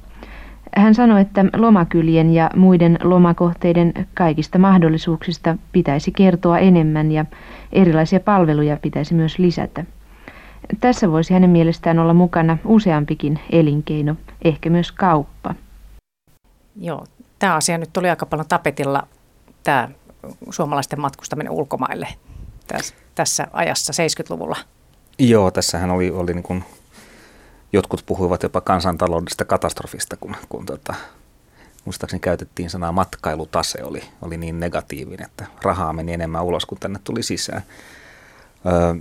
[0.77, 7.25] Hän sanoi, että lomakylien ja muiden lomakohteiden kaikista mahdollisuuksista pitäisi kertoa enemmän ja
[7.73, 9.85] erilaisia palveluja pitäisi myös lisätä.
[10.81, 15.55] Tässä voisi hänen mielestään olla mukana useampikin elinkeino, ehkä myös kauppa.
[16.77, 17.05] Joo,
[17.39, 19.03] tämä asia nyt tuli aika paljon tapetilla,
[19.63, 19.89] tämä
[20.51, 22.09] suomalaisten matkustaminen ulkomaille
[22.67, 24.57] tässä, tässä ajassa 70-luvulla.
[25.23, 26.65] Joo, tässähän oli, oli niin kuin,
[27.73, 30.95] jotkut puhuivat jopa kansantaloudellisesta katastrofista, kun, kun tota,
[31.85, 36.99] muistaakseni käytettiin sanaa matkailutase, oli, oli niin negatiivinen, että rahaa meni enemmän ulos kuin tänne
[37.05, 37.63] tuli sisään.
[38.67, 38.95] Öö,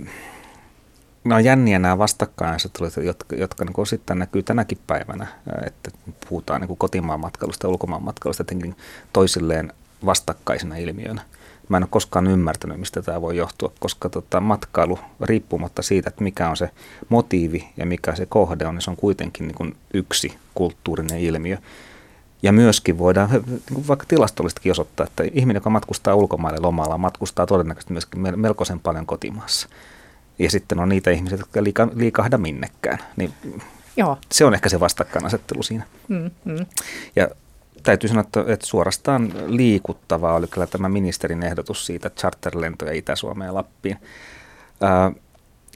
[1.24, 5.26] on jänniä nämä vastakkainasettelut, jotka, jotka niin osittain näkyy tänäkin päivänä,
[5.66, 5.90] että
[6.28, 8.76] puhutaan niin kotimaan matkailusta ja ulkomaan matkailusta jotenkin
[9.12, 9.72] toisilleen
[10.06, 11.22] vastakkaisena ilmiönä.
[11.70, 16.24] Mä en ole koskaan ymmärtänyt, mistä tämä voi johtua, koska tota, matkailu, riippumatta siitä, että
[16.24, 16.70] mikä on se
[17.08, 21.56] motiivi ja mikä se kohde on, niin se on kuitenkin niin kuin yksi kulttuurinen ilmiö.
[22.42, 27.92] Ja myöskin voidaan niin vaikka tilastollistakin osoittaa, että ihminen, joka matkustaa ulkomaille lomalla, matkustaa todennäköisesti
[27.92, 29.68] myöskin melkoisen paljon kotimaassa.
[30.38, 32.98] Ja sitten on niitä ihmisiä, jotka liika, liikahda minnekään.
[33.16, 33.34] Niin
[33.96, 34.18] Joo.
[34.32, 35.84] Se on ehkä se vastakkainasettelu siinä.
[36.08, 36.66] Mm, mm.
[37.16, 37.28] Ja
[37.82, 43.96] täytyy sanoa, että suorastaan liikuttavaa oli kyllä tämä ministerin ehdotus siitä charterlentoja Itä-Suomeen ja Lappiin.
[44.80, 45.12] Ää,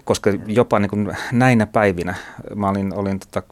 [0.04, 2.14] koska jopa niin kuin näinä päivinä,
[2.54, 3.42] mä olin, olin tota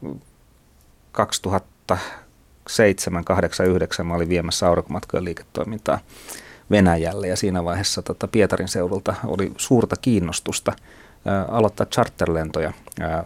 [1.11, 5.99] 2007, 8, 9, mä olin viemässä aurinkomatkojen liiketoimintaa
[6.71, 10.73] Venäjälle ja siinä vaiheessa tota Pietarin seudulta oli suurta kiinnostusta
[11.25, 13.23] ää, aloittaa charterlentoja ää,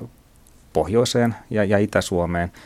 [0.74, 2.52] pohjoiseen ja, ja Itä-Suomeen–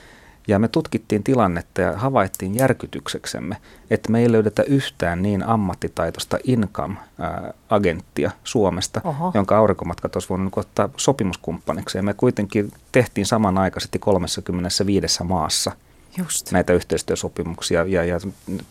[0.48, 3.58] ja me tutkittiin tilannetta ja havaittiin järkytykseksemme,
[3.90, 9.32] että me ei löydetä yhtään niin ammattitaitoista income-agenttia Suomesta, Oho.
[9.34, 11.98] jonka aurinkomatkat olisi voinut ottaa sopimuskumppaniksi.
[11.98, 15.72] Ja me kuitenkin tehtiin samanaikaisesti 35 maassa
[16.18, 16.52] Just.
[16.52, 18.20] näitä yhteistyösopimuksia ja, ja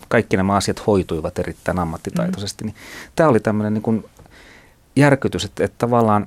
[0.09, 2.65] kaikki nämä asiat hoituivat erittäin ammattitaitoisesti.
[2.65, 2.67] Mm.
[2.67, 2.77] Niin
[3.17, 4.05] tämä oli tämmöinen niin kuin
[4.97, 6.27] järkytys, että, että tavallaan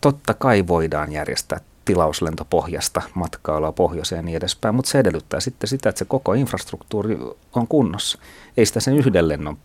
[0.00, 5.88] totta kai voidaan järjestää tilauslentopohjasta matkailua pohjoiseen ja niin edespäin, mutta se edellyttää sitten sitä,
[5.88, 7.18] että se koko infrastruktuuri
[7.54, 8.18] on kunnossa.
[8.56, 9.58] Ei sitä sen yhden lennon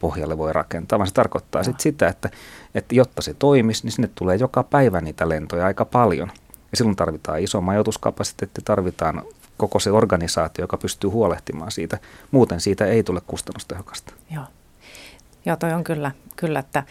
[0.00, 2.30] pohjalle voi rakentaa, vaan se tarkoittaa sitten sitä, että,
[2.74, 6.30] että jotta se toimisi, niin sinne tulee joka päivä niitä lentoja aika paljon.
[6.70, 9.22] Ja silloin tarvitaan iso majoituskapasiteetti, tarvitaan
[9.56, 11.98] koko se organisaatio, joka pystyy huolehtimaan siitä.
[12.30, 14.12] Muuten siitä ei tule kustannustehokasta.
[14.30, 14.44] Joo.
[15.44, 16.82] Joo, toi on kyllä, kyllä että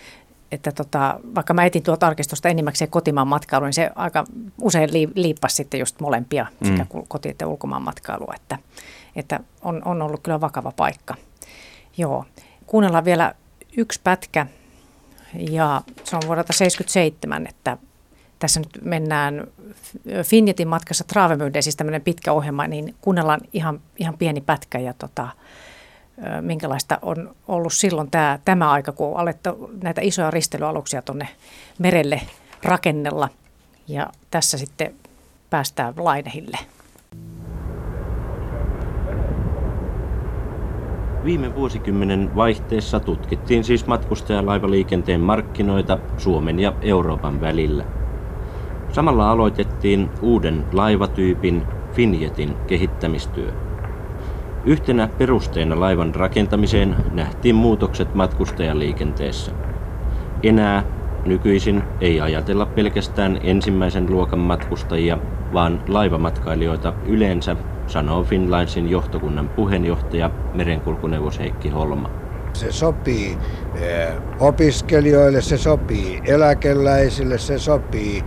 [0.52, 4.26] että tota, vaikka mä etin tuolta arkistosta enimmäkseen kotimaan matkailu, niin se aika
[4.62, 6.68] usein liippasi sitten just molempia, mm.
[6.68, 8.58] sekä koti- että ulkomaan matkailua, että,
[9.16, 11.16] että on, on ollut kyllä vakava paikka.
[11.98, 12.26] Joo.
[12.66, 13.34] Kuunnellaan vielä
[13.78, 14.48] yksi pätkä,
[15.34, 17.78] ja se on vuodelta 77, että
[18.40, 19.48] tässä nyt mennään
[20.24, 25.28] Finjetin matkassa Travemyydeen, siis tämmöinen pitkä ohjelma, niin kuunnellaan ihan, ihan pieni pätkä ja tota,
[26.42, 31.28] minkälaista on ollut silloin tämä, tämä aika, kun on alettu näitä isoja ristelyaluksia tuonne
[31.80, 32.22] merelle
[32.64, 33.30] rakennella.
[33.88, 34.94] Ja tässä sitten
[35.50, 36.58] päästään lainehille.
[41.26, 47.86] Viime vuosikymmenen vaihteessa tutkittiin siis matkustajalaivaliikenteen markkinoita Suomen ja Euroopan välillä.
[48.92, 53.71] Samalla aloitettiin uuden laivatyypin Finjetin kehittämistyö.
[54.66, 59.52] Yhtenä perusteena laivan rakentamiseen nähtiin muutokset matkustajaliikenteessä.
[60.44, 60.84] Enää
[61.26, 65.18] nykyisin ei ajatella pelkästään ensimmäisen luokan matkustajia,
[65.54, 67.56] vaan laivamatkailijoita yleensä,
[67.88, 72.10] sanoo Finlinesin johtokunnan puheenjohtaja merenkulkuneuvos Heikki Holma.
[72.54, 73.38] Se sopii
[73.76, 74.08] eh,
[74.40, 78.24] opiskelijoille, se sopii eläkeläisille, se sopii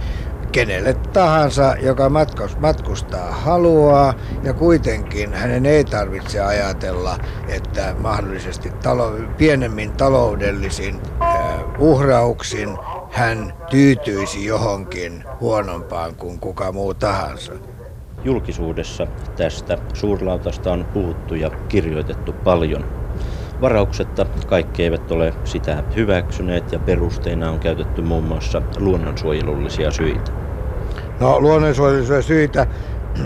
[0.55, 2.11] kenelle tahansa, joka
[2.59, 12.69] matkustaa haluaa ja kuitenkin hänen ei tarvitse ajatella, että mahdollisesti talo, pienemmin taloudellisin uh, uhrauksin
[13.11, 17.53] hän tyytyisi johonkin huonompaan kuin kuka muu tahansa.
[18.25, 22.85] Julkisuudessa tästä suurlautasta on puhuttu ja kirjoitettu paljon.
[23.61, 30.44] Varauksetta kaikki eivät ole sitä hyväksyneet ja perusteina on käytetty muun muassa luonnonsuojelullisia syitä.
[31.21, 32.67] No luonnonsuojelullisia syitä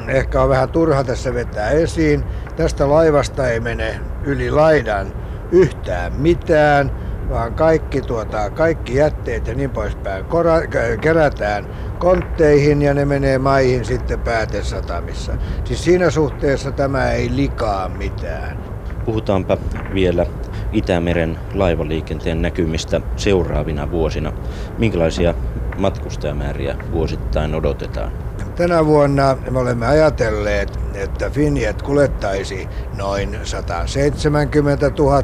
[0.08, 2.24] ehkä on vähän turha tässä vetää esiin.
[2.56, 5.12] Tästä laivasta ei mene yli laidan
[5.52, 6.92] yhtään mitään,
[7.30, 10.60] vaan kaikki, tuota, kaikki jätteet ja niin poispäin kora,
[11.00, 11.66] kerätään
[11.98, 15.32] kontteihin ja ne menee maihin sitten päätesatamissa.
[15.64, 18.58] Siis siinä suhteessa tämä ei likaa mitään.
[19.04, 19.58] Puhutaanpa
[19.94, 20.26] vielä
[20.72, 24.32] Itämeren laivaliikenteen näkymistä seuraavina vuosina.
[24.78, 25.34] Minkälaisia
[25.78, 28.12] matkustajamääriä vuosittain odotetaan?
[28.56, 35.22] Tänä vuonna me olemme ajatelleet, että Finjet kuljettaisi noin 170 000,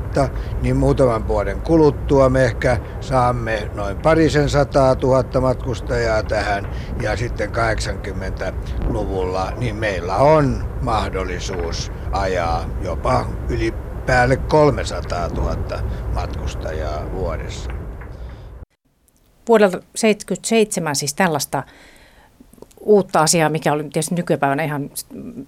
[0.63, 6.69] niin muutaman vuoden kuluttua me ehkä saamme noin parisen sataa tuhatta matkustajaa tähän
[7.03, 13.75] ja sitten 80-luvulla niin meillä on mahdollisuus ajaa jopa yli
[14.07, 15.57] päälle 300 000
[16.15, 17.84] matkustajaa vuodessa.
[19.49, 21.63] Vuodelta 1977 siis tällaista
[22.81, 24.91] uutta asiaa, mikä oli tietysti nykypäivänä ihan,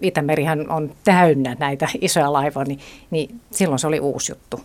[0.00, 2.80] Itämerihän on täynnä näitä isoja laivoja, niin,
[3.10, 4.60] niin silloin se oli uusi juttu.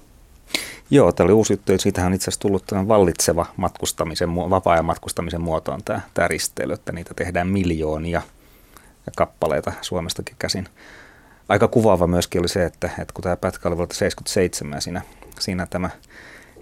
[0.90, 1.78] Joo, tämä oli uusi juttu.
[1.78, 6.92] Siitähän on itse asiassa tullut vallitseva matkustamisen, vapaa-ajan matkustamisen muoto on tämä, tämä risteily, että
[6.92, 8.22] niitä tehdään miljoonia
[9.16, 10.68] kappaleita Suomestakin käsin.
[11.50, 15.02] Aika kuvaava myöskin oli se, että, että kun tämä pätkä oli vuodelta 77 siinä,
[15.40, 15.90] siinä tämä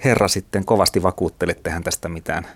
[0.03, 2.47] herra sitten kovasti vakuutteli, että hän tästä mitään,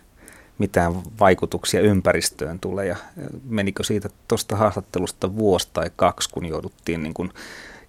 [0.57, 2.85] mitään vaikutuksia ympäristöön tulee.
[2.85, 2.95] Ja
[3.45, 7.31] menikö siitä tuosta haastattelusta vuosi tai kaksi, kun jouduttiin niin kuin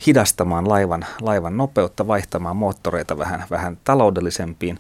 [0.07, 4.79] hidastamaan laivan, laivan nopeutta, vaihtamaan moottoreita vähän, vähän taloudellisempiin.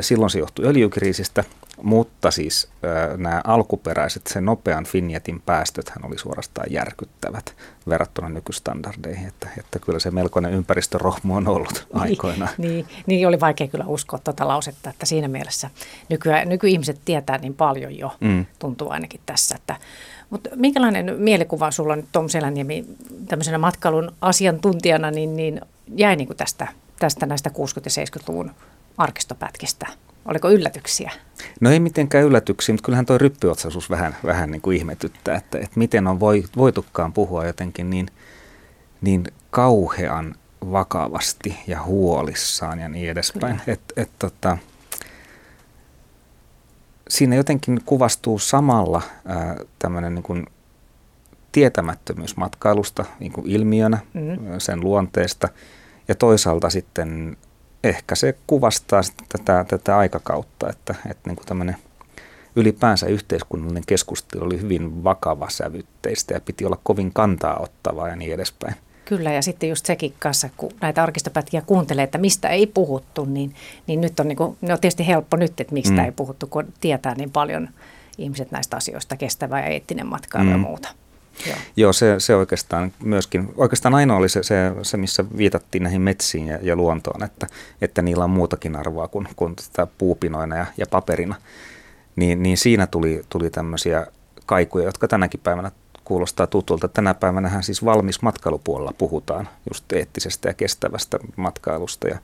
[0.00, 1.44] Silloin se johtui öljykriisistä,
[1.82, 2.68] mutta siis
[3.16, 7.56] nämä alkuperäiset, sen nopean Finjetin päästöt hän oli suorastaan järkyttävät
[7.88, 12.50] verrattuna nykystandardeihin, että, että kyllä se melkoinen ympäristörohmu on ollut niin, aikoinaan.
[12.58, 15.70] Niin, niin, oli vaikea kyllä uskoa tuota lausetta, että siinä mielessä
[16.08, 18.46] nykyään, nykyihmiset tietää niin paljon jo, mm.
[18.58, 19.76] tuntuu ainakin tässä, että
[20.30, 22.84] mutta minkälainen mielikuva sulla nyt Tom Seläniemi
[23.28, 25.60] tämmöisenä matkailun asiantuntijana niin, niin
[25.96, 26.68] jäi niin kuin tästä,
[26.98, 27.52] tästä näistä 60-
[27.84, 28.50] ja 70-luvun
[28.98, 29.86] arkistopätkistä?
[30.26, 31.10] Oliko yllätyksiä?
[31.60, 35.78] No ei mitenkään yllätyksiä, mutta kyllähän tuo ryppyotsaisuus vähän, vähän niin kuin ihmetyttää, että, että
[35.78, 38.08] miten on voi, voitukaan puhua jotenkin niin,
[39.00, 40.34] niin kauhean
[40.72, 43.60] vakavasti ja huolissaan ja niin edespäin.
[43.66, 44.58] Et, et, tota,
[47.08, 49.02] siinä jotenkin kuvastuu samalla
[49.78, 50.46] tämmöinen niin kuin
[51.52, 54.38] tietämättömyys matkailusta niin kuin ilmiönä, mm.
[54.58, 55.48] sen luonteesta
[56.08, 57.36] ja toisaalta sitten
[57.88, 61.76] ehkä se kuvastaa tätä, tätä aikakautta, että, että niin kuin tämmöinen
[62.56, 68.34] ylipäänsä yhteiskunnallinen keskustelu oli hyvin vakava sävytteistä ja piti olla kovin kantaa ottavaa ja niin
[68.34, 68.74] edespäin.
[69.04, 73.54] Kyllä, ja sitten just sekin kanssa, kun näitä arkistopätkiä kuuntelee, että mistä ei puhuttu, niin,
[73.86, 76.04] niin nyt on, niin kuin, no tietysti helppo nyt, että mistä mm.
[76.04, 77.68] ei puhuttu, kun tietää niin paljon
[78.18, 80.52] ihmiset näistä asioista, kestävä ja eettinen matkailu mm.
[80.52, 80.88] ja muuta.
[81.46, 86.00] Joo, Joo se, se oikeastaan myöskin, oikeastaan ainoa oli se, se, se missä viitattiin näihin
[86.00, 87.46] metsiin ja, ja luontoon, että,
[87.80, 91.34] että niillä on muutakin arvoa kuin, kuin tätä puupinoina ja, ja paperina.
[92.16, 94.06] Niin, niin siinä tuli, tuli tämmöisiä
[94.46, 95.70] kaikuja, jotka tänäkin päivänä
[96.04, 96.88] kuulostaa tutulta.
[96.88, 102.18] Tänä päivänä siis valmis matkailupuolella puhutaan just eettisestä ja kestävästä matkailusta ja,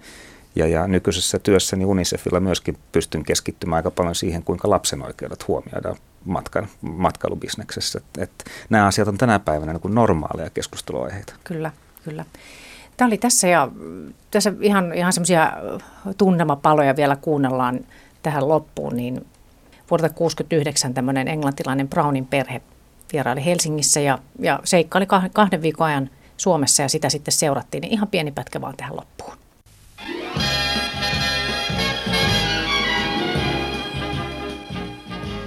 [0.54, 5.96] ja, ja nykyisessä työssäni Unicefilla myöskin pystyn keskittymään aika paljon siihen, kuinka lapsen oikeudet huomioidaan
[6.24, 7.98] matkan, matkailubisneksessä.
[7.98, 11.34] Et, et, nämä asiat on tänä päivänä niin kuin normaaleja keskusteluaiheita.
[11.44, 11.70] Kyllä,
[12.04, 12.24] kyllä.
[12.96, 13.68] Tämä oli tässä ja
[14.30, 15.52] tässä ihan, ihan semmoisia
[16.18, 17.80] tunnelmapaloja vielä kuunnellaan
[18.22, 19.14] tähän loppuun, niin
[19.90, 22.62] vuodelta 1969 tämmöinen englantilainen Brownin perhe
[23.12, 27.80] vieraili Helsingissä ja, ja seikkaili kahden viikon ajan Suomessa ja sitä sitten seurattiin.
[27.80, 29.41] Niin ihan pieni pätkä vaan tähän loppuun.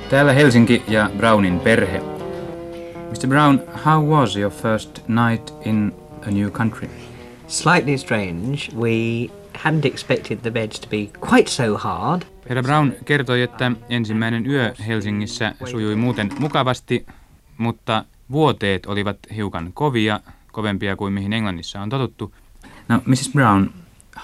[0.10, 2.00] Täällä Helsinki ja Brownin perhe.
[3.10, 3.28] Mr.
[3.28, 5.96] Brown, how was your first night in
[6.28, 6.90] a new country?
[7.48, 8.72] Slightly strange.
[8.76, 9.30] We
[9.66, 12.22] hadn't expected the beds to be quite so hard.
[12.50, 17.06] Herra Brown kertoi, että ensimmäinen yö Helsingissä sujui muuten mukavasti,
[17.58, 20.20] mutta vuoteet olivat hiukan kovia,
[20.52, 22.34] kovempia kuin mihin Englannissa on totuttu.
[22.90, 23.30] Now, Mrs.
[23.34, 23.70] Brown,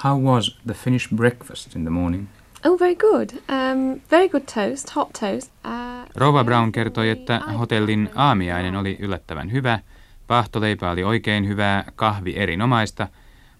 [0.04, 2.28] how was the Finnish breakfast in the morning?
[2.66, 3.30] Oh, very good.
[3.50, 5.52] Um, very good toast, hot toast.
[5.66, 9.80] Uh, Rova Brown kertoi, että hotellin aamiainen oli yllättävän hyvä,
[10.28, 13.08] pahtoleipä oli oikein hyvää, kahvi erinomaista,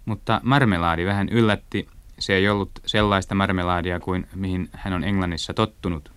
[0.06, 1.88] mutta marmelaadi vähän yllätti.
[2.20, 6.12] Se ei ollut sellaista marmelaadia kuin mihin hän on Englannissa tottunut.